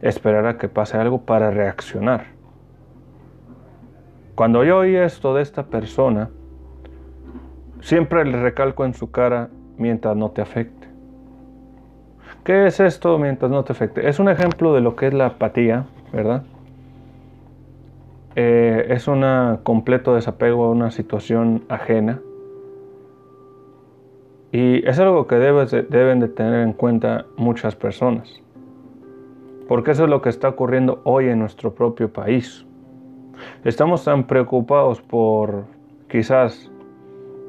esperar 0.00 0.46
a 0.46 0.58
que 0.58 0.68
pase 0.68 0.96
algo 0.96 1.22
para 1.22 1.50
reaccionar. 1.50 2.26
Cuando 4.34 4.64
yo 4.64 4.78
oí 4.78 4.94
esto 4.94 5.34
de 5.34 5.42
esta 5.42 5.66
persona, 5.66 6.30
Siempre 7.80 8.24
le 8.24 8.40
recalco 8.40 8.84
en 8.84 8.94
su 8.94 9.10
cara 9.10 9.50
mientras 9.76 10.16
no 10.16 10.30
te 10.30 10.42
afecte. 10.42 10.88
¿Qué 12.44 12.66
es 12.66 12.80
esto 12.80 13.18
mientras 13.18 13.50
no 13.50 13.64
te 13.64 13.72
afecte? 13.72 14.08
Es 14.08 14.18
un 14.18 14.28
ejemplo 14.28 14.74
de 14.74 14.80
lo 14.80 14.96
que 14.96 15.08
es 15.08 15.14
la 15.14 15.26
apatía, 15.26 15.86
¿verdad? 16.12 16.42
Eh, 18.34 18.86
es 18.90 19.06
un 19.08 19.24
completo 19.62 20.14
desapego 20.14 20.64
a 20.64 20.70
una 20.70 20.90
situación 20.90 21.64
ajena. 21.68 22.20
Y 24.50 24.86
es 24.88 24.98
algo 24.98 25.26
que 25.26 25.36
deben 25.36 26.20
de 26.20 26.28
tener 26.28 26.62
en 26.62 26.72
cuenta 26.72 27.26
muchas 27.36 27.76
personas. 27.76 28.40
Porque 29.68 29.90
eso 29.90 30.04
es 30.04 30.10
lo 30.10 30.22
que 30.22 30.30
está 30.30 30.48
ocurriendo 30.48 31.00
hoy 31.04 31.28
en 31.28 31.38
nuestro 31.38 31.74
propio 31.74 32.10
país. 32.10 32.64
Estamos 33.64 34.04
tan 34.04 34.24
preocupados 34.24 35.02
por 35.02 35.64
quizás 36.08 36.70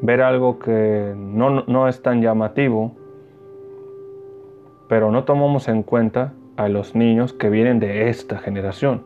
ver 0.02 0.22
algo 0.22 0.60
que 0.60 1.14
no, 1.16 1.88
es 1.88 2.02
tan 2.02 2.22
llamativo, 2.22 2.92
pero 4.88 5.12
no 5.12 5.24
tomamos 5.24 5.68
en 5.68 5.84
cuenta 5.84 6.34
a 6.58 6.68
los 6.68 6.96
niños 6.96 7.34
que 7.34 7.50
vienen 7.50 7.80
de 7.80 8.10
esta 8.10 8.38
generación. 8.38 9.04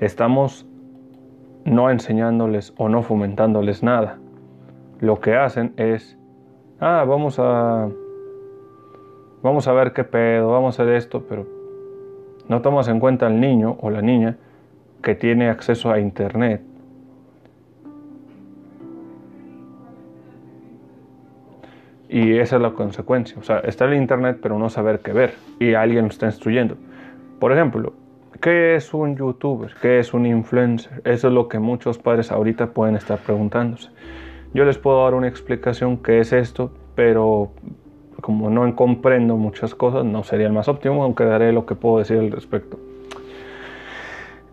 Estamos 0.00 0.66
no 1.64 1.90
enseñándoles 1.90 2.72
o 2.76 2.88
no 2.88 3.02
fomentándoles 3.02 3.82
nada. 3.82 4.18
Lo 5.00 5.20
que 5.20 5.36
hacen 5.36 5.72
es, 5.76 6.18
ah, 6.84 7.04
vamos 7.04 7.38
a, 7.38 7.88
vamos 9.42 9.66
a 9.66 9.72
ver 9.72 9.92
qué 9.92 10.04
pedo, 10.04 10.52
vamos 10.52 10.78
a 10.78 10.82
hacer 10.82 10.94
esto, 10.94 11.24
pero 11.28 11.46
no 12.48 12.60
tomas 12.62 12.88
en 12.88 13.00
cuenta 13.00 13.26
al 13.26 13.40
niño 13.40 13.76
o 13.80 13.90
la 13.90 14.02
niña 14.02 14.36
que 15.02 15.14
tiene 15.14 15.48
acceso 15.48 15.90
a 15.90 15.98
internet 15.98 16.60
Y 22.14 22.38
esa 22.38 22.56
es 22.56 22.62
la 22.62 22.70
consecuencia. 22.70 23.36
O 23.40 23.42
sea, 23.42 23.58
está 23.58 23.86
el 23.86 23.94
Internet, 23.94 24.38
pero 24.40 24.56
no 24.56 24.70
saber 24.70 25.00
qué 25.00 25.12
ver. 25.12 25.34
Y 25.58 25.74
alguien 25.74 26.04
lo 26.04 26.10
está 26.10 26.26
instruyendo. 26.26 26.76
Por 27.40 27.50
ejemplo, 27.50 27.92
¿qué 28.40 28.76
es 28.76 28.94
un 28.94 29.16
youtuber? 29.16 29.74
¿Qué 29.82 29.98
es 29.98 30.14
un 30.14 30.24
influencer? 30.24 31.02
Eso 31.04 31.26
es 31.26 31.34
lo 31.34 31.48
que 31.48 31.58
muchos 31.58 31.98
padres 31.98 32.30
ahorita 32.30 32.68
pueden 32.68 32.94
estar 32.94 33.18
preguntándose. 33.18 33.90
Yo 34.54 34.64
les 34.64 34.78
puedo 34.78 35.02
dar 35.02 35.14
una 35.14 35.26
explicación 35.26 35.96
qué 35.96 36.20
es 36.20 36.32
esto, 36.32 36.70
pero 36.94 37.50
como 38.20 38.50
no 38.50 38.74
comprendo 38.76 39.36
muchas 39.36 39.74
cosas, 39.74 40.04
no 40.04 40.22
sería 40.22 40.46
el 40.46 40.52
más 40.52 40.68
óptimo, 40.68 41.02
aunque 41.02 41.24
daré 41.24 41.52
lo 41.52 41.66
que 41.66 41.74
puedo 41.74 41.98
decir 41.98 42.18
al 42.18 42.30
respecto. 42.30 42.78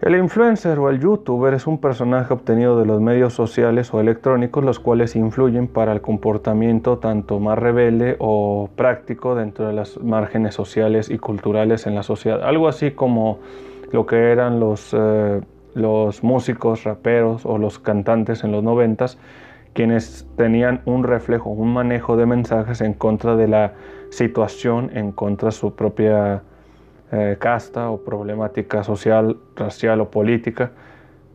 El 0.02 0.16
influencer 0.16 0.80
o 0.80 0.90
el 0.90 1.00
youtuber 1.00 1.54
es 1.54 1.68
un 1.68 1.78
personaje 1.78 2.34
obtenido 2.34 2.80
de 2.80 2.88
los 2.88 3.00
medios 3.00 3.34
sociales 3.34 3.94
o 3.94 4.02
electrónicos 4.02 4.64
los 4.64 4.80
cuales 4.80 5.16
influyen 5.16 5.68
para 5.68 5.94
el 5.94 6.02
comportamiento 6.02 6.98
tanto 6.98 7.40
más 7.40 7.60
rebelde 7.60 8.16
o 8.18 8.68
práctico 8.76 9.36
dentro 9.36 9.68
de 9.68 9.74
las 9.74 10.00
márgenes 10.00 10.56
sociales 10.56 11.12
y 11.12 11.20
culturales 11.20 11.86
en 11.86 11.94
la 11.94 12.02
sociedad. 12.02 12.42
Algo 12.42 12.68
así 12.68 12.90
como 12.90 13.38
lo 13.92 14.08
que 14.08 14.32
eran 14.32 14.60
los, 14.60 14.96
eh, 14.98 15.42
los 15.76 16.24
músicos, 16.24 16.84
raperos 16.84 17.46
o 17.46 17.60
los 17.60 17.78
cantantes 17.78 18.44
en 18.44 18.52
los 18.52 18.64
noventas, 18.64 19.20
quienes 19.74 20.28
tenían 20.36 20.82
un 20.86 21.04
reflejo, 21.04 21.50
un 21.50 21.74
manejo 21.74 22.18
de 22.18 22.26
mensajes 22.26 22.82
en 22.82 22.94
contra 22.94 23.36
de 23.36 23.48
la 23.48 23.74
situación, 24.10 24.92
en 24.94 25.12
contra 25.12 25.48
de 25.48 25.54
su 25.54 25.76
propia 25.76 26.44
eh, 27.12 27.38
casta 27.40 27.90
o 27.90 28.04
problemática 28.04 28.84
social, 28.84 29.38
racial 29.56 30.02
o 30.02 30.10
política, 30.10 30.72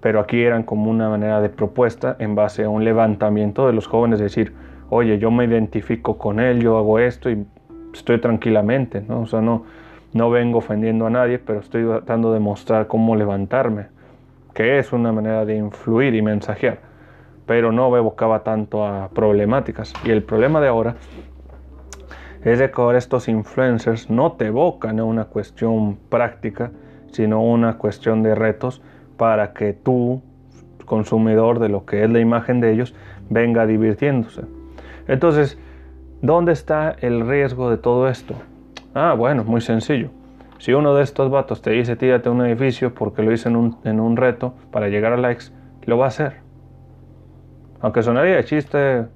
pero 0.01 0.20
aquí 0.20 0.42
eran 0.42 0.62
como 0.62 0.90
una 0.90 1.09
manera 1.09 1.40
de 1.40 1.49
propuesta 1.49 2.16
en 2.18 2.35
base 2.35 2.64
a 2.64 2.68
un 2.68 2.85
levantamiento 2.85 3.66
de 3.66 3.72
los 3.72 3.87
jóvenes, 3.87 4.20
decir, 4.20 4.53
oye, 4.90 5.18
yo 5.18 5.31
me 5.31 5.44
identifico 5.44 6.18
con 6.18 6.40
él, 6.40 6.61
yo 6.61 6.79
hago 6.79 6.99
esto 6.99 7.31
y 7.31 7.44
estoy 7.92 8.20
tranquilamente, 8.20 9.01
¿no? 9.01 9.20
O 9.20 9.27
sea, 9.27 9.40
no, 9.40 9.64
no 10.12 10.31
vengo 10.31 10.59
ofendiendo 10.59 11.07
a 11.07 11.11
nadie, 11.11 11.38
pero 11.38 11.61
estoy 11.61 11.85
tratando 11.85 12.33
de 12.33 12.40
mostrar 12.40 12.87
cómo 12.87 13.16
levantarme. 13.16 13.87
que 14.55 14.79
es 14.79 14.92
una 14.94 15.12
manera 15.12 15.44
de 15.44 15.57
influir 15.57 16.14
y 16.14 16.22
mensajear, 16.22 16.79
pero 17.47 17.73
no 17.73 17.97
evocaba 17.97 18.43
tanto 18.43 18.85
a 18.85 19.09
problemáticas. 19.09 19.93
Y 20.05 20.11
el 20.11 20.23
problema 20.23 20.61
de 20.61 20.69
ahora 20.69 20.97
es 22.45 22.59
de 22.59 22.71
que 22.71 22.81
ahora 22.81 22.99
estos 22.99 23.29
influencers 23.29 24.11
no 24.11 24.33
te 24.33 24.47
evocan 24.47 25.01
a 25.01 25.05
una 25.05 25.25
cuestión 25.25 25.97
práctica, 26.09 26.71
sino 27.11 27.43
una 27.43 27.79
cuestión 27.79 28.23
de 28.23 28.35
retos 28.35 28.83
para 29.17 29.53
que 29.53 29.73
tú, 29.73 30.23
consumidor 30.85 31.59
de 31.59 31.69
lo 31.69 31.87
que 31.87 32.05
es 32.05 32.11
la 32.11 32.21
imagen 32.21 32.61
de 32.61 32.73
ellos, 32.73 32.95
venga 33.31 33.67
divirtiéndose. 33.67 34.43
Entonces, 35.09 35.59
¿dónde 36.23 36.53
está 36.53 36.95
el 37.01 37.27
riesgo 37.27 37.71
de 37.71 37.79
todo 37.79 38.09
esto? 38.09 38.35
Ah, 38.95 39.15
bueno, 39.15 39.45
muy 39.45 39.61
sencillo. 39.61 40.11
Si 40.59 40.73
uno 40.73 40.95
de 40.95 41.03
estos 41.03 41.31
vatos 41.31 41.61
te 41.61 41.71
dice 41.71 41.97
tírate 41.97 42.31
un 42.31 42.45
edificio 42.45 42.95
porque 42.95 43.23
lo 43.23 43.33
hice 43.33 43.49
en 43.49 43.57
un, 43.57 43.77
en 43.85 44.01
un 44.01 44.17
reto 44.17 44.55
para 44.71 44.89
llegar 44.89 45.13
a 45.13 45.17
likes, 45.17 45.47
lo 45.85 45.99
va 45.99 46.07
a 46.07 46.09
hacer. 46.09 46.46
Aunque 47.87 48.03
sonaría 48.03 48.35
de 48.35 48.44
chiste, 48.44 49.07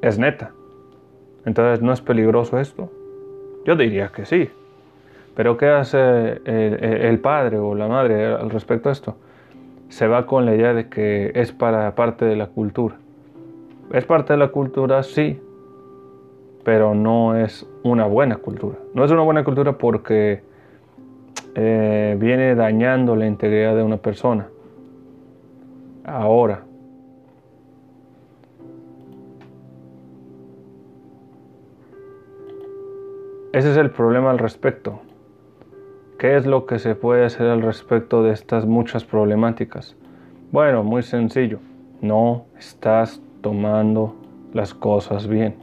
es 0.00 0.20
neta. 0.20 0.52
Entonces, 1.44 1.82
¿no 1.82 1.92
es 1.92 2.00
peligroso 2.00 2.60
esto? 2.60 2.92
Yo 3.64 3.74
diría 3.74 4.12
que 4.14 4.24
sí. 4.24 4.48
Pero 5.34 5.56
¿qué 5.56 5.66
hace 5.66 6.40
el, 6.44 7.18
padre 7.18 7.58
o 7.58 7.74
la 7.74 7.88
madre 7.88 8.26
al 8.26 8.50
respecto 8.50 8.88
a 8.88 8.92
esto? 8.92 9.16
Se 9.88 10.06
va 10.06 10.26
con 10.26 10.46
la 10.46 10.54
idea 10.54 10.74
de 10.74 10.88
que 10.88 11.32
es 11.34 11.50
para 11.50 11.96
parte 11.96 12.24
de 12.24 12.36
la 12.36 12.46
cultura. 12.46 12.94
Es 13.92 14.04
parte 14.04 14.34
de 14.34 14.38
la 14.38 14.46
cultura, 14.46 15.02
sí, 15.02 15.42
pero 16.62 16.94
no 16.94 17.34
es 17.34 17.68
una 17.82 18.06
buena 18.06 18.36
cultura. 18.36 18.78
No 18.94 19.04
es 19.04 19.10
una 19.10 19.22
buena 19.22 19.42
cultura 19.42 19.72
porque 19.72 20.42
eh, 21.56 22.16
viene 22.16 22.54
dañando 22.54 23.16
la 23.16 23.26
integridad 23.26 23.74
de 23.74 23.82
una 23.82 23.96
persona. 23.96 24.46
Ahora, 26.08 26.62
ese 33.52 33.70
es 33.70 33.76
el 33.76 33.90
problema 33.90 34.30
al 34.30 34.38
respecto. 34.38 35.00
¿Qué 36.18 36.36
es 36.36 36.46
lo 36.46 36.64
que 36.64 36.78
se 36.78 36.94
puede 36.94 37.26
hacer 37.26 37.48
al 37.48 37.60
respecto 37.60 38.22
de 38.22 38.32
estas 38.32 38.64
muchas 38.64 39.04
problemáticas? 39.04 39.96
Bueno, 40.50 40.82
muy 40.82 41.02
sencillo. 41.02 41.58
No 42.00 42.46
estás 42.58 43.20
tomando 43.42 44.16
las 44.54 44.72
cosas 44.72 45.28
bien. 45.28 45.56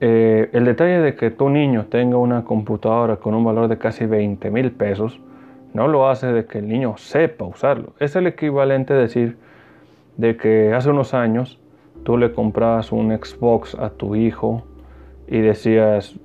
Eh, 0.00 0.50
el 0.52 0.64
detalle 0.64 0.98
de 0.98 1.14
que 1.14 1.30
tu 1.30 1.50
niño 1.50 1.86
tenga 1.86 2.16
una 2.16 2.42
computadora 2.42 3.16
con 3.16 3.34
un 3.34 3.44
valor 3.44 3.68
de 3.68 3.78
casi 3.78 4.06
20 4.06 4.50
mil 4.50 4.72
pesos 4.72 5.20
no 5.74 5.88
lo 5.88 6.08
hace 6.08 6.26
de 6.28 6.46
que 6.46 6.58
el 6.58 6.68
niño 6.68 6.96
sepa 6.96 7.44
usarlo. 7.44 7.92
Es 7.98 8.16
el 8.16 8.26
equivalente 8.26 8.94
a 8.94 8.96
decir 8.96 9.36
de 10.16 10.36
que 10.36 10.72
hace 10.74 10.90
unos 10.90 11.14
años 11.14 11.60
tú 12.04 12.16
le 12.16 12.32
comprabas 12.32 12.92
un 12.92 13.10
Xbox 13.10 13.74
a 13.74 13.90
tu 13.90 14.16
hijo 14.16 14.64
y 15.26 15.40
decías, 15.40 16.18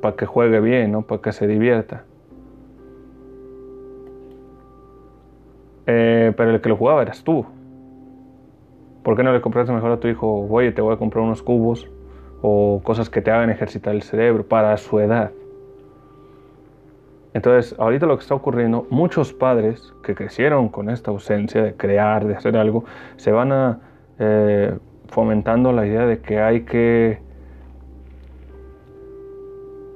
para 0.00 0.16
que 0.16 0.26
juegue 0.26 0.60
bien, 0.60 0.92
¿no? 0.92 1.02
para 1.02 1.20
que 1.20 1.32
se 1.32 1.46
divierta. 1.46 2.04
Eh, 5.86 6.32
pero 6.36 6.50
el 6.50 6.60
que 6.60 6.68
lo 6.68 6.76
jugaba 6.76 7.02
eras 7.02 7.22
tú. 7.22 7.44
¿Por 9.02 9.16
qué 9.16 9.22
no 9.22 9.32
le 9.32 9.40
compraste 9.40 9.72
mejor 9.72 9.92
a 9.92 9.96
tu 9.98 10.08
hijo, 10.08 10.46
oye, 10.50 10.72
te 10.72 10.82
voy 10.82 10.94
a 10.94 10.98
comprar 10.98 11.24
unos 11.24 11.42
cubos 11.42 11.90
o 12.42 12.80
cosas 12.84 13.10
que 13.10 13.22
te 13.22 13.30
hagan 13.30 13.50
ejercitar 13.50 13.94
el 13.94 14.02
cerebro 14.02 14.46
para 14.46 14.76
su 14.76 15.00
edad? 15.00 15.32
Entonces, 17.32 17.78
ahorita 17.78 18.06
lo 18.06 18.16
que 18.16 18.22
está 18.22 18.34
ocurriendo, 18.34 18.86
muchos 18.90 19.32
padres 19.32 19.92
que 20.02 20.14
crecieron 20.14 20.68
con 20.68 20.90
esta 20.90 21.10
ausencia 21.10 21.62
de 21.62 21.74
crear, 21.74 22.26
de 22.26 22.34
hacer 22.34 22.56
algo, 22.56 22.84
se 23.16 23.30
van 23.30 23.52
a 23.52 23.80
eh, 24.18 24.76
fomentando 25.08 25.72
la 25.72 25.86
idea 25.86 26.06
de 26.06 26.20
que 26.20 26.40
hay 26.40 26.62
que 26.62 27.20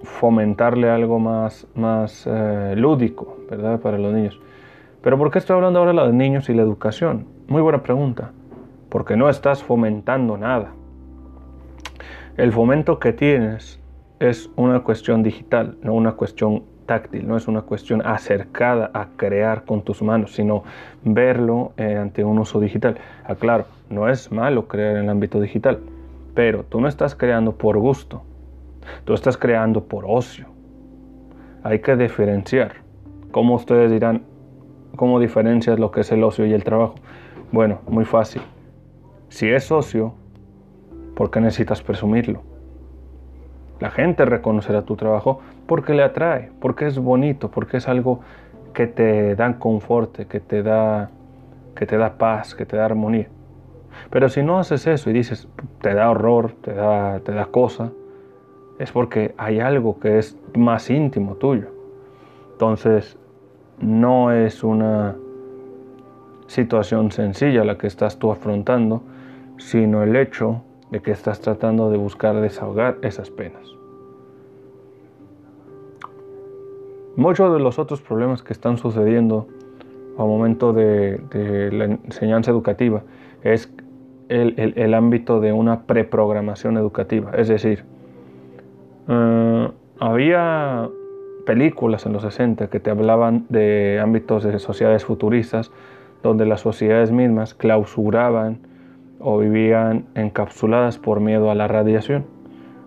fomentarle 0.05 0.91
algo 0.91 1.19
más, 1.19 1.67
más 1.75 2.27
eh, 2.27 2.75
lúdico, 2.77 3.39
¿verdad? 3.51 3.81
Para 3.81 3.99
los 3.99 4.13
niños. 4.13 4.41
Pero 5.03 5.19
¿por 5.19 5.31
qué 5.31 5.39
estoy 5.39 5.57
hablando 5.57 5.81
ahora 5.81 5.91
de 5.91 5.97
los 5.97 6.15
niños 6.15 6.49
y 6.49 6.55
la 6.55 6.63
educación? 6.63 7.27
Muy 7.49 7.63
buena 7.63 7.83
pregunta. 7.83 8.33
Porque 8.89 9.17
no 9.17 9.29
estás 9.29 9.63
fomentando 9.63 10.39
nada. 10.39 10.73
El 12.37 12.53
fomento 12.53 12.99
que 12.99 13.13
tienes 13.13 13.81
es 14.19 14.51
una 14.57 14.81
cuestión 14.81 15.23
digital, 15.23 15.77
no 15.83 15.95
una 15.95 16.13
cuestión 16.13 16.65
táctil, 16.87 17.27
no 17.27 17.37
es 17.37 17.49
una 17.49 17.63
cuestión 17.63 18.03
acercada 18.05 18.91
a 18.95 19.09
crear 19.17 19.65
con 19.65 19.83
tus 19.83 20.03
manos, 20.03 20.35
sino 20.35 20.65
verlo 21.03 21.73
eh, 21.77 21.97
ante 21.97 22.25
un 22.25 22.39
uso 22.39 22.61
digital. 22.61 22.97
Aclaro, 23.25 23.67
no 23.91 24.09
es 24.09 24.31
malo 24.31 24.69
crear 24.69 24.97
en 24.97 25.05
el 25.05 25.11
ámbito 25.11 25.41
digital, 25.41 25.79
pero 26.35 26.65
tú 26.65 26.81
no 26.81 26.89
estás 26.89 27.15
creando 27.15 27.53
por 27.53 27.79
gusto, 27.79 28.23
Tú 29.05 29.15
estás 29.15 29.37
creando 29.37 29.85
por 29.85 30.05
ocio. 30.07 30.47
Hay 31.63 31.81
que 31.81 31.97
diferenciar. 31.97 32.77
¿Cómo 33.31 33.55
ustedes 33.55 33.91
dirán? 33.91 34.23
¿Cómo 34.97 35.19
diferencias 35.19 35.79
lo 35.79 35.91
que 35.91 36.03
es 36.03 36.13
el 36.13 36.23
ocio 36.23 36.47
y 36.47 36.53
el 36.53 36.65
trabajo? 36.65 36.95
Bueno, 37.53 37.81
muy 37.89 38.05
fácil. 38.05 38.43
Si 39.29 39.49
es 39.49 39.73
ocio, 39.73 40.15
¿por 41.17 41.31
qué 41.31 41.41
necesitas 41.41 41.83
presumirlo? 41.83 42.43
La 43.81 43.91
gente 43.91 44.25
reconocerá 44.25 44.83
tu 44.83 44.97
trabajo 44.97 45.41
porque 45.67 45.95
le 45.95 46.03
atrae, 46.03 46.51
porque 46.61 46.87
es 46.87 46.99
bonito, 46.99 47.51
porque 47.51 47.79
es 47.79 47.89
algo 47.89 48.21
que 48.73 48.87
te 48.87 49.35
da 49.35 49.59
confort, 49.59 50.27
que 50.27 50.41
te 50.41 50.63
da, 50.63 51.11
que 51.75 51.87
te 51.87 51.97
da 51.97 52.17
paz, 52.19 52.55
que 52.55 52.67
te 52.67 52.77
da 52.77 52.85
armonía. 52.85 53.29
Pero 54.11 54.29
si 54.29 54.43
no 54.43 54.59
haces 54.59 54.87
eso 54.87 55.11
y 55.11 55.13
dices, 55.13 55.49
te 55.81 55.95
da 55.95 56.11
horror, 56.11 56.53
te 56.61 56.75
da, 56.75 57.21
te 57.21 57.33
da 57.33 57.47
cosa, 57.47 57.93
es 58.79 58.91
porque 58.93 59.35
hay 59.39 59.61
algo 59.61 59.99
que 60.01 60.19
es 60.19 60.37
más 60.57 60.91
íntimo 60.91 61.37
tuyo. 61.37 61.69
Entonces, 62.53 63.17
no 63.81 64.33
es 64.33 64.63
una 64.63 65.17
situación 66.47 67.11
sencilla 67.11 67.65
la 67.65 67.79
que 67.79 67.87
estás 67.87 68.19
tú 68.19 68.31
afrontando, 68.31 69.03
sino 69.59 70.03
el 70.03 70.17
hecho 70.17 70.63
de 70.95 71.03
que 71.03 71.11
estás 71.11 71.41
tratando 71.41 71.91
de 71.91 71.97
buscar 71.97 72.41
desahogar 72.41 72.99
esas 73.03 73.29
penas. 73.29 73.75
Muchos 77.17 77.53
de 77.53 77.59
los 77.59 77.81
otros 77.81 78.01
problemas 78.01 78.45
que 78.45 78.53
están 78.53 78.79
sucediendo 78.79 79.49
al 80.17 80.29
momento 80.29 80.73
de, 80.73 81.19
la 81.73 81.87
enseñanza 81.87 82.53
educativa 82.53 83.03
es 83.43 83.73
el 84.29 84.95
ámbito 84.95 85.41
de 85.41 85.53
una 85.53 85.83
preprogramación 85.83 86.77
educativa, 86.77 87.33
es 87.37 87.49
decir, 87.49 87.85
eh, 89.09 89.71
había 89.99 90.89
películas 91.45 92.07
en 92.07 92.13
los 92.13 92.23
60 92.23 92.69
que 92.69 92.79
te 92.79 92.91
hablaban 92.91 93.47
de 93.49 93.99
ámbitos 94.01 94.45
de 94.45 94.61
sociedades 94.61 95.05
futuristas 95.05 95.73
donde 96.23 96.47
las 96.47 96.61
sociedades 96.61 97.11
mismas 97.11 97.53
clausuraban 97.53 98.74
o 99.21 99.39
vivían 99.39 100.07
encapsuladas 100.15 100.99
por 100.99 101.21
miedo 101.21 101.51
a 101.51 101.55
la 101.55 101.69
radiación, 101.69 102.25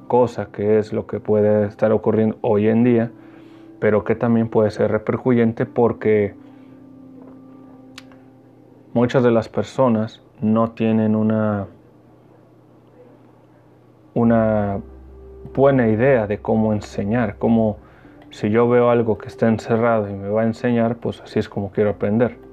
cosa 0.07 0.47
que 0.51 0.79
es 0.79 0.93
lo 0.93 1.07
que 1.07 1.19
puede 1.19 1.65
estar 1.65 1.91
ocurriendo 1.91 2.37
hoy 2.41 2.67
en 2.67 2.83
día, 2.83 3.11
pero 3.79 4.03
que 4.03 4.15
también 4.15 4.49
puede 4.49 4.71
ser 4.71 4.91
repercuyente 4.91 5.65
porque 5.65 6.35
muchas 8.93 9.23
de 9.23 9.31
las 9.31 9.49
personas 9.49 10.21
no 10.41 10.71
tienen 10.71 11.15
una 11.15 11.67
una 14.13 14.79
buena 15.53 15.87
idea 15.89 16.25
de 16.25 16.39
cómo 16.39 16.73
enseñar, 16.73 17.37
cómo 17.37 17.77
si 18.31 18.49
yo 18.49 18.67
veo 18.67 18.89
algo 18.89 19.17
que 19.17 19.27
está 19.27 19.47
encerrado 19.47 20.09
y 20.09 20.13
me 20.13 20.29
va 20.29 20.41
a 20.41 20.45
enseñar, 20.45 20.97
pues 20.97 21.21
así 21.21 21.39
es 21.39 21.47
como 21.47 21.71
quiero 21.71 21.91
aprender. 21.91 22.46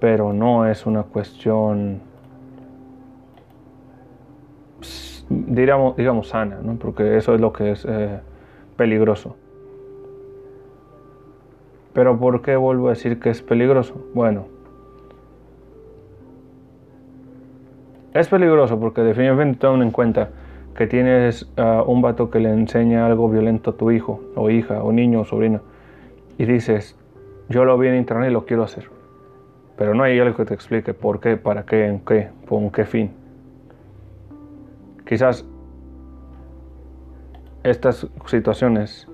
Pero 0.00 0.32
no 0.32 0.66
es 0.66 0.86
una 0.86 1.02
cuestión, 1.02 2.00
digamos, 5.28 5.96
digamos 5.96 6.28
sana, 6.28 6.58
¿no? 6.62 6.76
porque 6.76 7.16
eso 7.16 7.34
es 7.34 7.40
lo 7.40 7.52
que 7.52 7.72
es 7.72 7.84
eh, 7.88 8.20
peligroso. 8.76 9.36
Pero 11.92 12.18
¿por 12.18 12.42
qué 12.42 12.54
vuelvo 12.56 12.86
a 12.86 12.90
decir 12.90 13.18
que 13.18 13.30
es 13.30 13.42
peligroso? 13.42 13.94
Bueno, 14.14 14.46
es 18.14 18.28
peligroso 18.28 18.78
porque 18.78 19.02
definitivamente 19.02 19.58
toman 19.58 19.82
en 19.82 19.90
cuenta 19.90 20.30
que 20.76 20.86
tienes 20.86 21.50
ah, 21.56 21.82
un 21.84 22.02
vato 22.02 22.30
que 22.30 22.38
le 22.38 22.50
enseña 22.50 23.04
algo 23.04 23.28
violento 23.28 23.70
a 23.70 23.76
tu 23.76 23.90
hijo 23.90 24.20
o 24.36 24.48
hija 24.48 24.82
o 24.82 24.92
niño 24.92 25.22
o 25.22 25.24
sobrino 25.24 25.60
y 26.38 26.44
dices, 26.44 26.96
yo 27.48 27.64
lo 27.64 27.76
vi 27.78 27.88
en 27.88 27.96
internet 27.96 28.30
y 28.30 28.32
lo 28.32 28.46
quiero 28.46 28.62
hacer. 28.62 28.97
Pero 29.78 29.94
no 29.94 30.02
hay 30.02 30.18
algo 30.18 30.36
que 30.36 30.44
te 30.44 30.54
explique 30.54 30.92
por 30.92 31.20
qué, 31.20 31.36
para 31.36 31.64
qué, 31.64 31.86
en 31.86 32.00
qué, 32.00 32.30
con 32.48 32.70
qué 32.70 32.84
fin. 32.84 33.12
Quizás 35.06 35.46
estas 37.62 38.08
situaciones 38.26 39.08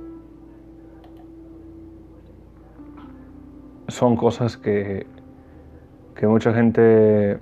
son 3.88 4.16
cosas 4.16 4.56
que, 4.56 5.06
que 6.16 6.26
mucha 6.26 6.54
gente 6.54 7.38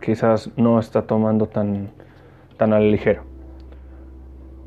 quizás 0.00 0.50
no 0.56 0.78
está 0.78 1.02
tomando 1.02 1.46
tan, 1.46 1.90
tan 2.56 2.72
a 2.72 2.78
la 2.78 2.86
ligera. 2.86 3.22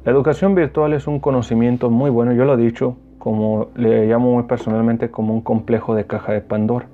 La 0.03 0.11
educación 0.11 0.55
virtual 0.55 0.91
es 0.91 1.07
un 1.07 1.21
conocimiento 1.21 1.89
muy 1.89 2.09
bueno, 2.09 2.33
yo 2.33 2.43
lo 2.43 2.55
he 2.55 2.57
dicho, 2.57 2.97
como 3.17 3.69
le 3.75 4.07
llamo 4.07 4.33
muy 4.33 4.43
personalmente 4.43 5.09
como 5.09 5.33
un 5.33 5.41
complejo 5.41 5.95
de 5.95 6.05
caja 6.05 6.33
de 6.33 6.41
Pandora. 6.41 6.87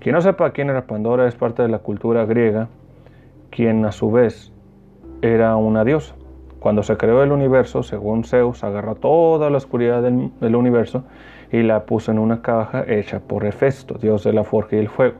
Quien 0.00 0.14
no 0.14 0.20
sepa 0.20 0.52
quién 0.52 0.70
era 0.70 0.86
Pandora 0.86 1.26
es 1.26 1.34
parte 1.34 1.62
de 1.62 1.68
la 1.68 1.80
cultura 1.80 2.24
griega, 2.24 2.68
quien 3.50 3.84
a 3.84 3.90
su 3.90 4.12
vez 4.12 4.52
era 5.22 5.56
una 5.56 5.84
diosa. 5.84 6.14
Cuando 6.60 6.84
se 6.84 6.96
creó 6.96 7.22
el 7.24 7.32
universo, 7.32 7.82
según 7.82 8.22
Zeus, 8.24 8.62
agarró 8.62 8.94
toda 8.94 9.50
la 9.50 9.56
oscuridad 9.56 10.02
del, 10.02 10.56
universo 10.56 11.04
y 11.50 11.62
la 11.62 11.84
puso 11.84 12.12
en 12.12 12.20
una 12.20 12.42
caja 12.42 12.84
hecha 12.86 13.20
por 13.20 13.44
Hefesto, 13.44 13.94
dios 13.94 14.22
de 14.22 14.32
la 14.32 14.44
forja 14.44 14.76
y 14.76 14.80
el 14.80 14.88
fuego. 14.88 15.16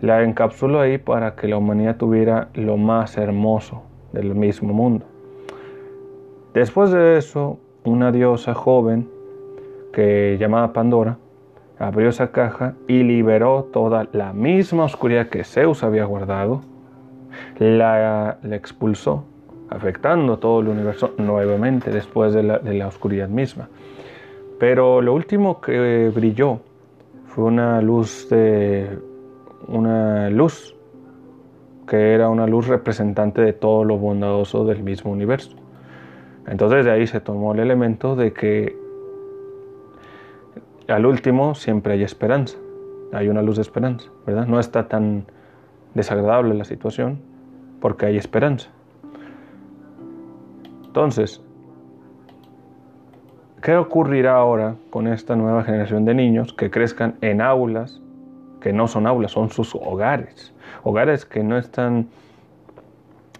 La 0.00 0.22
encapsuló 0.22 0.80
ahí 0.80 0.98
para 0.98 1.34
que 1.34 1.48
la 1.48 1.56
humanidad 1.56 1.96
tuviera 1.96 2.48
lo 2.54 2.76
más 2.76 3.18
hermoso 3.18 3.82
del 4.12 4.34
mismo 4.36 4.72
mundo. 4.72 5.06
Después 6.54 6.92
de 6.92 7.18
eso, 7.18 7.58
una 7.84 8.12
diosa 8.12 8.54
joven 8.54 9.08
que 9.92 10.36
llamada 10.38 10.72
Pandora 10.72 11.18
abrió 11.78 12.08
esa 12.08 12.32
caja 12.32 12.74
y 12.86 13.02
liberó 13.02 13.68
toda 13.72 14.08
la 14.12 14.32
misma 14.32 14.84
oscuridad 14.84 15.28
que 15.28 15.44
Zeus 15.44 15.82
había 15.82 16.04
guardado, 16.04 16.62
la, 17.58 18.38
la 18.42 18.56
expulsó, 18.56 19.24
afectando 19.70 20.38
todo 20.38 20.60
el 20.60 20.68
universo 20.68 21.14
nuevamente 21.18 21.90
después 21.90 22.32
de 22.34 22.42
la, 22.42 22.86
oscuridad 22.86 23.28
misma. 23.28 23.68
Pero 24.58 25.00
lo 25.02 25.14
último 25.14 25.60
que 25.60 26.10
brilló 26.14 26.60
fue 27.26 27.44
una 27.44 27.80
luz 27.80 28.28
de 28.28 28.98
una 29.68 30.30
luz 30.30 30.74
que 31.86 32.14
era 32.14 32.28
una 32.28 32.46
luz 32.46 32.66
representante 32.66 33.40
de 33.40 33.52
todo 33.52 33.84
lo 33.84 33.96
bondadoso 33.98 34.64
del 34.64 34.82
mismo 34.82 35.10
universo. 35.10 35.56
Entonces 36.46 36.84
de 36.84 36.90
ahí 36.90 37.06
se 37.06 37.20
tomó 37.20 37.52
el 37.54 37.60
elemento 37.60 38.16
de 38.16 38.32
que 38.32 38.76
al 40.88 41.06
último 41.06 41.54
siempre 41.54 41.94
hay 41.94 42.02
esperanza, 42.02 42.56
hay 43.12 43.28
una 43.28 43.42
luz 43.42 43.56
de 43.56 43.62
esperanza, 43.62 44.08
¿verdad? 44.26 44.46
No 44.46 44.58
está 44.58 44.88
tan 44.88 45.26
desagradable 45.94 46.54
la 46.54 46.64
situación 46.64 47.20
porque 47.80 48.06
hay 48.06 48.16
esperanza. 48.16 48.70
Entonces, 50.86 51.42
¿qué 53.62 53.76
ocurrirá 53.76 54.36
ahora 54.36 54.76
con 54.90 55.06
esta 55.06 55.36
nueva 55.36 55.62
generación 55.62 56.04
de 56.04 56.14
niños 56.14 56.52
que 56.52 56.70
crezcan 56.70 57.16
en 57.20 57.40
aulas 57.40 58.00
que 58.60 58.72
no 58.72 58.88
son 58.88 59.06
aulas, 59.06 59.32
son 59.32 59.50
sus 59.50 59.74
hogares? 59.74 60.54
Hogares 60.82 61.24
que 61.24 61.44
no 61.44 61.58
están 61.58 62.08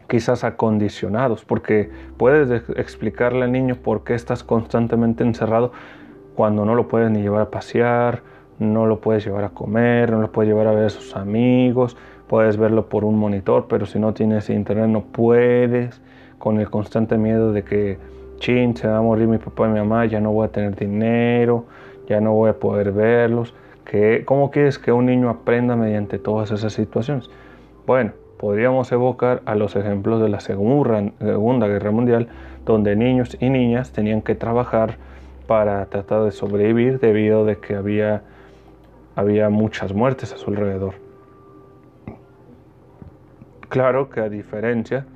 quizás 0.09 0.45
acondicionados, 0.45 1.45
porque 1.45 1.91
puedes 2.17 2.51
explicarle 2.77 3.45
al 3.45 3.53
niño 3.53 3.77
por 3.77 4.05
qué 4.05 4.15
estás 4.15 4.43
constantemente 4.43 5.23
encerrado 5.23 5.73
cuando 6.39 6.65
no 6.65 6.77
lo 6.77 6.87
puedes 6.87 7.11
ni 7.11 7.21
llevar 7.21 7.41
a 7.41 7.51
pasear, 7.51 8.23
no 8.61 8.87
lo 8.87 9.01
puedes 9.01 9.25
llevar 9.25 9.43
a 9.43 9.49
comer, 9.49 10.13
no 10.13 10.21
lo 10.21 10.31
puedes 10.31 10.49
llevar 10.49 10.69
a 10.69 10.71
ver 10.71 10.85
a 10.85 10.89
sus 10.89 11.17
amigos, 11.17 11.97
puedes 12.29 12.57
verlo 12.57 12.89
por 12.89 13.05
un 13.05 13.19
monitor, 13.19 13.67
pero 13.69 13.87
si 13.87 13.99
no 13.99 14.15
tienes 14.15 14.49
internet 14.49 14.87
no 14.87 15.03
puedes, 15.03 16.01
con 16.39 16.61
el 16.61 16.71
constante 16.71 17.19
miedo 17.19 17.53
de 17.53 17.65
que, 17.65 17.99
chin, 18.39 18.77
se 18.77 18.87
va 18.87 18.99
a 18.99 19.03
morir 19.03 19.27
mi 19.27 19.39
papá 19.39 19.67
y 19.67 19.71
mi 19.71 19.81
mamá, 19.81 20.07
ya 20.07 20.21
no 20.21 20.31
voy 20.31 20.47
a 20.47 20.53
tener 20.53 20.77
dinero, 20.77 21.65
ya 22.07 22.21
no 22.21 22.35
voy 22.35 22.51
a 22.51 22.53
poder 22.53 22.93
verlos. 22.93 23.53
¿Cómo 24.25 24.53
quieres 24.53 24.79
que 24.79 24.93
un 24.93 25.07
niño 25.07 25.31
aprenda 25.31 25.75
mediante 25.75 26.21
todas 26.21 26.53
esas 26.53 26.73
situaciones? 26.73 27.29
Bueno, 27.85 28.13
podríamos 28.39 28.93
evocar 28.93 29.43
a 29.45 29.57
los 29.57 29.75
ejemplos 29.75 30.23
de 30.23 30.29
la 30.29 30.39
Segunda 30.39 31.67
Guerra 31.67 31.91
Mundial, 31.91 32.29
donde 32.65 32.95
niños 32.95 33.37
y 33.41 33.51
niñas 33.51 33.91
tenían 33.91 34.23
que 34.23 34.37
trabajar 34.37 35.08
para 35.49 35.87
tratar 35.87 36.25
de 36.25 36.31
sobrevivir 36.31 37.01
debido 37.01 37.49
a 37.49 37.55
que 37.55 37.75
había, 37.75 38.23
había 39.17 39.49
muchas 39.49 39.95
muertes 39.95 40.35
a 40.35 40.37
su 40.37 40.51
alrededor. 40.51 40.93
Claro 43.71 44.11
que 44.11 44.21
a 44.21 44.29
diferencia, 44.29 45.07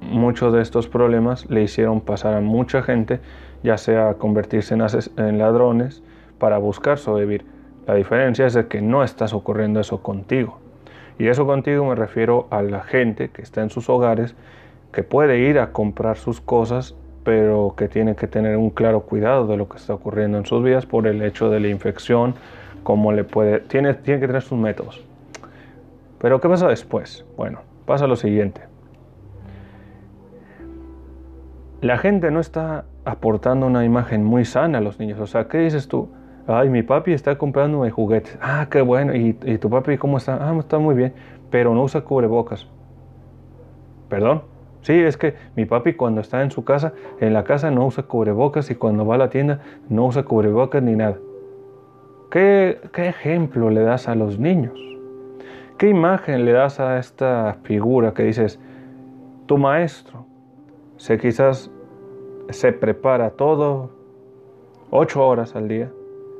muchos 0.00 0.52
de 0.52 0.62
estos 0.62 0.86
problemas 0.86 1.50
le 1.50 1.64
hicieron 1.64 2.00
pasar 2.00 2.34
a 2.34 2.40
mucha 2.40 2.80
gente, 2.84 3.18
ya 3.64 3.76
sea 3.76 4.14
convertirse 4.14 4.74
en, 4.74 4.82
en 5.16 5.38
ladrones 5.38 6.04
para 6.38 6.58
buscar 6.58 6.98
sobrevivir. 6.98 7.44
La 7.88 7.94
diferencia 7.94 8.46
es 8.46 8.54
de 8.54 8.68
que 8.68 8.82
no 8.82 9.02
estás 9.02 9.32
ocurriendo 9.32 9.80
eso 9.80 10.04
contigo. 10.04 10.60
Y 11.18 11.26
eso 11.26 11.44
contigo 11.44 11.84
me 11.84 11.96
refiero 11.96 12.46
a 12.50 12.62
la 12.62 12.82
gente 12.82 13.30
que 13.30 13.42
está 13.42 13.62
en 13.62 13.70
sus 13.70 13.88
hogares, 13.90 14.36
que 14.92 15.02
puede 15.02 15.40
ir 15.40 15.58
a 15.58 15.72
comprar 15.72 16.18
sus 16.18 16.40
cosas, 16.40 16.94
pero 17.26 17.74
que 17.76 17.88
tiene 17.88 18.14
que 18.14 18.28
tener 18.28 18.56
un 18.56 18.70
claro 18.70 19.00
cuidado 19.00 19.48
de 19.48 19.56
lo 19.56 19.68
que 19.68 19.78
está 19.78 19.92
ocurriendo 19.92 20.38
en 20.38 20.46
sus 20.46 20.62
vidas 20.62 20.86
por 20.86 21.08
el 21.08 21.20
hecho 21.22 21.50
de 21.50 21.58
la 21.58 21.66
infección, 21.66 22.36
como 22.84 23.10
le 23.10 23.24
puede, 23.24 23.58
tiene, 23.58 23.96
que 23.96 24.16
tener 24.16 24.42
sus 24.42 24.56
métodos. 24.56 25.04
Pero 26.20 26.40
¿qué 26.40 26.48
pasa 26.48 26.68
después? 26.68 27.26
Bueno, 27.36 27.62
pasa 27.84 28.06
lo 28.06 28.14
siguiente. 28.14 28.60
La 31.80 31.98
gente 31.98 32.30
no 32.30 32.38
está 32.38 32.84
aportando 33.04 33.66
una 33.66 33.84
imagen 33.84 34.22
muy 34.22 34.44
sana 34.44 34.78
a 34.78 34.80
los 34.80 35.00
niños. 35.00 35.18
O 35.18 35.26
sea, 35.26 35.48
¿qué 35.48 35.58
dices 35.58 35.88
tú? 35.88 36.08
Ay, 36.46 36.68
mi 36.68 36.84
papi 36.84 37.12
está 37.12 37.36
comprándome 37.36 37.90
juguetes. 37.90 38.38
Ah, 38.40 38.68
qué 38.70 38.82
bueno. 38.82 39.16
¿Y, 39.16 39.32
tu 39.32 39.68
papi 39.68 39.98
cómo 39.98 40.18
está? 40.18 40.48
Ah, 40.48 40.56
está 40.60 40.78
muy 40.78 40.94
bien. 40.94 41.12
Pero 41.50 41.74
no 41.74 41.82
usa 41.82 42.02
cubrebocas. 42.02 42.68
¿Perdón? 44.08 44.42
Sí, 44.86 44.92
es 44.92 45.16
que 45.16 45.34
mi 45.56 45.64
papi 45.64 45.94
cuando 45.94 46.20
está 46.20 46.42
en 46.42 46.52
su 46.52 46.64
casa, 46.64 46.92
en 47.18 47.32
la 47.32 47.42
casa 47.42 47.72
no 47.72 47.86
usa 47.86 48.04
cubrebocas 48.04 48.70
y 48.70 48.76
cuando 48.76 49.04
va 49.04 49.16
a 49.16 49.18
la 49.18 49.30
tienda 49.30 49.58
no 49.88 50.06
usa 50.06 50.22
cubrebocas 50.22 50.80
ni 50.80 50.94
nada. 50.94 51.18
¿Qué, 52.30 52.78
qué 52.92 53.08
ejemplo 53.08 53.68
le 53.70 53.80
das 53.80 54.06
a 54.06 54.14
los 54.14 54.38
niños? 54.38 54.78
¿Qué 55.76 55.88
imagen 55.88 56.44
le 56.44 56.52
das 56.52 56.78
a 56.78 57.00
esta 57.00 57.56
figura 57.64 58.14
que 58.14 58.22
dices, 58.22 58.60
tu 59.46 59.58
maestro, 59.58 60.24
se 60.98 61.18
quizás 61.18 61.68
se 62.50 62.72
prepara 62.72 63.30
todo 63.30 63.90
ocho 64.90 65.26
horas 65.26 65.56
al 65.56 65.66
día, 65.66 65.90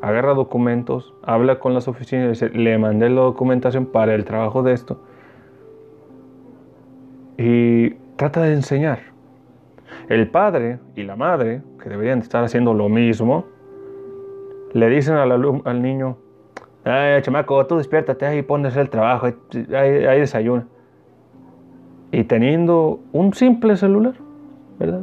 agarra 0.01 0.35
documentos, 0.35 1.15
habla 1.25 1.59
con 1.59 1.75
las 1.75 1.89
oficinas 1.89 2.29
dice, 2.29 2.51
le 2.51 2.79
mandé 2.79 3.09
la 3.09 3.23
documentación 3.23 3.87
para 3.87 4.15
el 4.15 4.25
trabajo 4.25 4.63
de 4.63 4.73
esto. 4.73 5.01
Y 7.39 8.06
trata 8.17 8.43
de 8.43 8.55
enseñar. 8.55 9.01
El 10.09 10.29
padre 10.29 10.79
y 10.95 11.03
la 11.03 11.17
madre, 11.17 11.63
que 11.83 11.89
deberían 11.89 12.21
estar 12.21 12.45
haciendo 12.45 12.75
lo 12.75 12.89
mismo, 12.89 13.47
le 14.73 14.89
dicen 14.89 15.17
al, 15.17 15.83
niño, 15.83 16.17
ay, 16.85 17.23
chamaco, 17.23 17.67
tú 17.67 17.77
despiértate 17.77 18.27
ahí, 18.27 18.43
pones 18.43 18.77
el 18.77 18.91
trabajo, 18.91 19.27
hay 19.27 20.21
desayuno. 20.21 20.65
Y 22.13 22.25
teniendo 22.25 23.01
un 23.13 23.35
simple 23.35 23.77
celular, 23.77 24.15
¿verdad? 24.79 25.03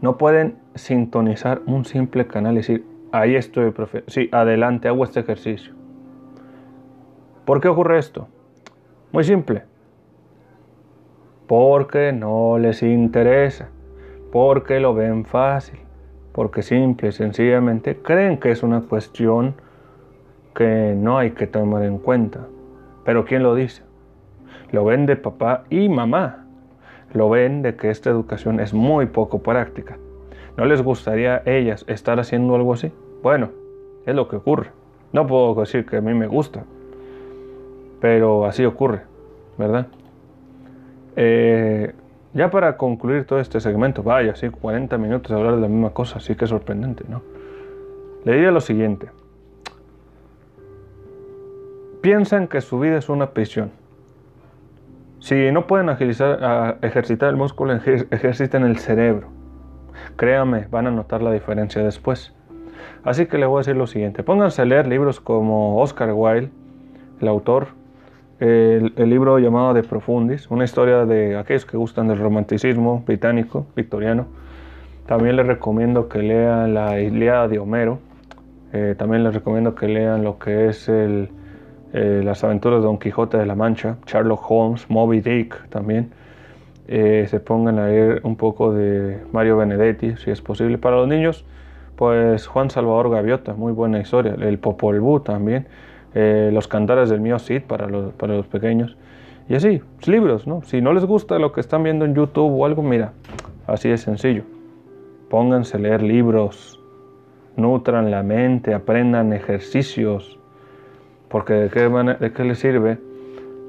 No 0.00 0.18
pueden 0.18 0.58
sintonizar 0.74 1.62
un 1.66 1.84
simple 1.84 2.26
canal 2.26 2.54
y 2.54 2.56
decir, 2.58 2.84
ahí 3.12 3.36
estoy, 3.36 3.70
profe. 3.70 4.04
Sí, 4.06 4.28
adelante, 4.32 4.88
hago 4.88 5.04
este 5.04 5.20
ejercicio. 5.20 5.72
¿Por 7.44 7.60
qué 7.60 7.68
ocurre 7.68 7.98
esto? 7.98 8.28
Muy 9.12 9.24
simple. 9.24 9.64
Porque 11.46 12.12
no 12.12 12.58
les 12.58 12.82
interesa. 12.82 13.68
Porque 14.32 14.80
lo 14.80 14.94
ven 14.94 15.24
fácil. 15.24 15.78
Porque 16.32 16.62
simple 16.62 17.08
y 17.08 17.12
sencillamente 17.12 17.96
creen 17.96 18.38
que 18.38 18.50
es 18.50 18.62
una 18.62 18.80
cuestión 18.80 19.54
que 20.54 20.94
no 20.96 21.18
hay 21.18 21.32
que 21.32 21.46
tomar 21.46 21.84
en 21.84 21.98
cuenta. 21.98 22.40
Pero 23.04 23.24
¿quién 23.24 23.42
lo 23.42 23.54
dice? 23.54 23.82
Lo 24.72 24.84
ven 24.84 25.06
de 25.06 25.16
papá 25.16 25.64
y 25.70 25.88
mamá 25.88 26.44
lo 27.14 27.30
ven 27.30 27.62
de 27.62 27.76
que 27.76 27.90
esta 27.90 28.10
educación 28.10 28.60
es 28.60 28.74
muy 28.74 29.06
poco 29.06 29.38
práctica. 29.38 29.96
¿No 30.56 30.66
les 30.66 30.82
gustaría 30.82 31.36
a 31.36 31.42
ellas 31.46 31.84
estar 31.88 32.18
haciendo 32.18 32.54
algo 32.56 32.74
así? 32.74 32.92
Bueno, 33.22 33.50
es 34.04 34.14
lo 34.14 34.28
que 34.28 34.36
ocurre. 34.36 34.70
No 35.12 35.26
puedo 35.26 35.54
decir 35.54 35.86
que 35.86 35.96
a 35.96 36.00
mí 36.00 36.12
me 36.12 36.26
gusta, 36.26 36.64
pero 38.00 38.44
así 38.44 38.64
ocurre, 38.64 39.02
¿verdad? 39.56 39.86
Eh, 41.16 41.92
ya 42.32 42.50
para 42.50 42.76
concluir 42.76 43.24
todo 43.24 43.38
este 43.38 43.60
segmento, 43.60 44.02
vaya, 44.02 44.32
así 44.32 44.48
40 44.48 44.98
minutos 44.98 45.30
de 45.30 45.36
hablar 45.36 45.56
de 45.56 45.60
la 45.60 45.68
misma 45.68 45.90
cosa, 45.90 46.18
así 46.18 46.34
que 46.34 46.46
sorprendente, 46.46 47.04
¿no? 47.08 47.22
Le 48.24 48.32
diría 48.32 48.50
lo 48.50 48.60
siguiente. 48.60 49.08
Piensan 52.00 52.48
que 52.48 52.60
su 52.60 52.78
vida 52.80 52.98
es 52.98 53.08
una 53.08 53.30
prisión 53.30 53.70
si 55.24 55.50
no 55.52 55.66
pueden 55.66 55.88
agilizar, 55.88 56.76
ejercitar 56.82 57.30
el 57.30 57.36
músculo, 57.36 57.72
ejerciten 57.72 58.62
el 58.62 58.76
cerebro. 58.76 59.28
Créanme, 60.16 60.66
van 60.70 60.86
a 60.86 60.90
notar 60.90 61.22
la 61.22 61.32
diferencia 61.32 61.82
después. 61.82 62.34
Así 63.04 63.24
que 63.24 63.38
le 63.38 63.46
voy 63.46 63.56
a 63.56 63.60
decir 63.60 63.74
lo 63.74 63.86
siguiente. 63.86 64.22
Pónganse 64.22 64.60
a 64.60 64.66
leer 64.66 64.86
libros 64.86 65.20
como 65.20 65.80
Oscar 65.80 66.12
Wilde, 66.12 66.50
el 67.22 67.28
autor, 67.28 67.68
el, 68.44 69.08
libro 69.08 69.38
llamado 69.38 69.72
De 69.72 69.82
Profundis, 69.82 70.50
una 70.50 70.64
historia 70.64 71.06
de 71.06 71.36
aquellos 71.36 71.64
que 71.64 71.76
gustan 71.76 72.08
del 72.08 72.18
romanticismo 72.18 73.02
británico, 73.06 73.66
victoriano. 73.74 74.26
También 75.06 75.36
les 75.36 75.46
recomiendo 75.46 76.08
que 76.08 76.18
lean 76.18 76.74
la 76.74 77.00
Ilíada 77.00 77.48
de 77.48 77.58
Homero. 77.58 77.98
Eh, 78.72 78.94
también 78.98 79.24
les 79.24 79.34
recomiendo 79.34 79.74
que 79.74 79.88
lean 79.88 80.24
lo 80.24 80.38
que 80.38 80.68
es 80.68 80.88
eh, 80.88 81.28
las 81.92 82.44
aventuras 82.44 82.80
de 82.80 82.86
Don 82.86 82.98
Quijote 82.98 83.38
de 83.38 83.46
la 83.46 83.54
Mancha, 83.54 83.96
Sherlock 84.06 84.50
Holmes, 84.50 84.90
Moby 84.90 85.20
Dick 85.20 85.68
también. 85.68 86.10
Eh, 86.86 87.26
se 87.30 87.40
pongan 87.40 87.78
a 87.78 87.86
leer 87.86 88.20
un 88.24 88.36
poco 88.36 88.74
de 88.74 89.22
Mario 89.32 89.56
Benedetti, 89.56 90.16
si 90.16 90.30
es 90.30 90.42
posible. 90.42 90.76
Para 90.76 90.96
los 90.96 91.08
niños, 91.08 91.46
pues 91.96 92.46
Juan 92.46 92.68
Salvador 92.68 93.10
Gaviota, 93.10 93.54
muy 93.54 93.72
buena 93.72 94.00
historia. 94.00 94.34
El 94.38 94.58
Popol 94.58 95.00
Vuh 95.00 95.20
también. 95.20 95.66
Eh, 96.14 96.50
los 96.52 96.68
cantares 96.68 97.10
del 97.10 97.20
mío 97.20 97.38
Cid 97.38 97.62
para 97.62 97.88
los, 97.88 98.12
para 98.14 98.34
los 98.34 98.46
pequeños. 98.46 98.96
Y 99.48 99.56
así, 99.56 99.82
libros, 100.06 100.46
¿no? 100.46 100.62
Si 100.62 100.80
no 100.80 100.92
les 100.92 101.04
gusta 101.04 101.38
lo 101.38 101.52
que 101.52 101.60
están 101.60 101.82
viendo 101.82 102.04
en 102.04 102.14
YouTube 102.14 102.52
o 102.52 102.64
algo, 102.64 102.82
mira, 102.82 103.12
así 103.66 103.90
es 103.90 104.02
sencillo. 104.02 104.44
Pónganse 105.28 105.76
a 105.76 105.80
leer 105.80 106.02
libros, 106.02 106.80
nutran 107.56 108.10
la 108.10 108.22
mente, 108.22 108.72
aprendan 108.72 109.32
ejercicios, 109.32 110.38
porque 111.28 111.54
¿de 111.54 111.68
qué, 111.68 111.88
de 112.20 112.32
qué 112.32 112.44
les 112.44 112.58
sirve 112.58 112.98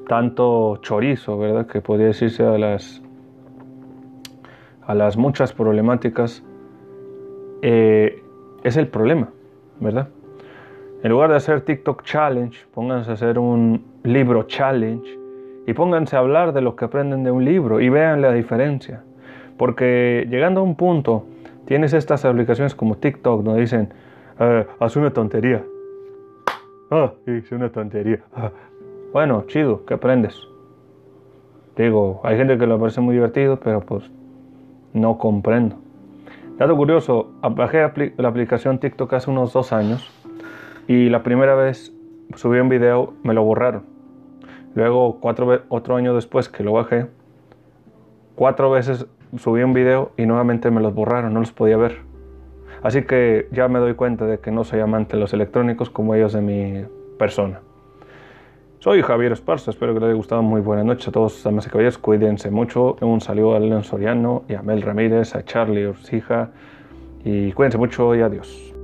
tanto 0.08 0.76
chorizo, 0.78 1.36
verdad? 1.36 1.66
Que 1.66 1.80
podría 1.80 2.06
decirse 2.06 2.44
a 2.44 2.56
las, 2.56 3.02
a 4.86 4.94
las 4.94 5.16
muchas 5.16 5.52
problemáticas, 5.52 6.42
eh, 7.62 8.22
es 8.62 8.76
el 8.76 8.88
problema, 8.88 9.30
¿verdad? 9.80 10.08
En 11.02 11.10
lugar 11.10 11.30
de 11.30 11.36
hacer 11.36 11.60
TikTok 11.60 12.02
Challenge, 12.04 12.58
pónganse 12.72 13.10
a 13.10 13.14
hacer 13.14 13.38
un 13.38 13.84
libro 14.02 14.44
challenge 14.44 15.06
y 15.66 15.72
pónganse 15.74 16.16
a 16.16 16.20
hablar 16.20 16.54
de 16.54 16.62
lo 16.62 16.74
que 16.74 16.86
aprenden 16.86 17.22
de 17.22 17.30
un 17.30 17.44
libro 17.44 17.80
y 17.80 17.90
vean 17.90 18.22
la 18.22 18.32
diferencia. 18.32 19.02
Porque 19.58 20.26
llegando 20.30 20.60
a 20.60 20.62
un 20.64 20.74
punto, 20.74 21.26
tienes 21.66 21.92
estas 21.92 22.24
aplicaciones 22.24 22.74
como 22.74 22.96
TikTok 22.96 23.42
donde 23.42 23.60
dicen, 23.60 23.92
eh, 24.40 24.66
haz 24.80 24.96
una 24.96 25.10
tontería. 25.10 25.62
Ah, 26.90 27.12
hice 27.26 27.54
una 27.54 27.68
tontería. 27.70 28.20
Ah. 28.34 28.50
Bueno, 29.12 29.44
chido, 29.48 29.84
¿qué 29.84 29.94
aprendes? 29.94 30.40
Digo, 31.76 32.20
hay 32.24 32.38
gente 32.38 32.56
que 32.56 32.66
lo 32.66 32.78
parece 32.78 33.02
muy 33.02 33.14
divertido, 33.14 33.60
pero 33.60 33.80
pues 33.80 34.10
no 34.94 35.18
comprendo. 35.18 35.76
Dato 36.56 36.74
curioso, 36.74 37.32
bajé 37.50 38.12
la 38.16 38.28
aplicación 38.28 38.78
TikTok 38.78 39.12
hace 39.12 39.30
unos 39.30 39.52
dos 39.52 39.74
años 39.74 40.10
y 40.86 41.08
la 41.08 41.22
primera 41.22 41.54
vez 41.54 41.92
subí 42.34 42.58
un 42.58 42.68
video, 42.68 43.14
me 43.22 43.34
lo 43.34 43.44
borraron. 43.44 43.84
Luego, 44.74 45.18
cuatro, 45.20 45.62
otro 45.68 45.96
año 45.96 46.14
después 46.14 46.48
que 46.48 46.62
lo 46.62 46.72
bajé, 46.72 47.06
cuatro 48.34 48.70
veces 48.70 49.06
subí 49.36 49.62
un 49.62 49.72
video 49.72 50.12
y 50.16 50.26
nuevamente 50.26 50.70
me 50.70 50.80
los 50.80 50.94
borraron, 50.94 51.34
no 51.34 51.40
los 51.40 51.52
podía 51.52 51.76
ver. 51.76 51.98
Así 52.82 53.02
que 53.02 53.48
ya 53.52 53.68
me 53.68 53.78
doy 53.78 53.94
cuenta 53.94 54.26
de 54.26 54.38
que 54.38 54.50
no 54.50 54.64
soy 54.64 54.80
amante 54.80 55.16
de 55.16 55.20
los 55.20 55.32
electrónicos 55.32 55.90
como 55.90 56.14
ellos 56.14 56.32
de 56.32 56.40
mi 56.40 56.84
persona. 57.18 57.60
Soy 58.78 59.02
Javier 59.02 59.32
Esparza, 59.32 59.70
espero 59.72 59.94
que 59.94 60.00
les 60.00 60.08
haya 60.08 60.16
gustado. 60.16 60.42
Muy 60.42 60.60
buenas 60.60 60.84
noches 60.84 61.08
a 61.08 61.10
todos, 61.10 61.42
damas 61.42 61.66
y 61.66 61.70
caballeros. 61.70 61.98
Cuídense 61.98 62.50
mucho. 62.50 62.96
Un 63.00 63.20
saludo 63.20 63.56
a 63.56 63.58
León 63.58 63.82
Soriano 63.82 64.44
y 64.48 64.54
a 64.54 64.62
Mel 64.62 64.82
Ramírez, 64.82 65.34
a 65.34 65.44
Charlie 65.44 65.86
Orsija. 65.86 66.50
Y 67.24 67.50
cuídense 67.52 67.78
mucho 67.78 68.14
y 68.14 68.20
adiós. 68.20 68.75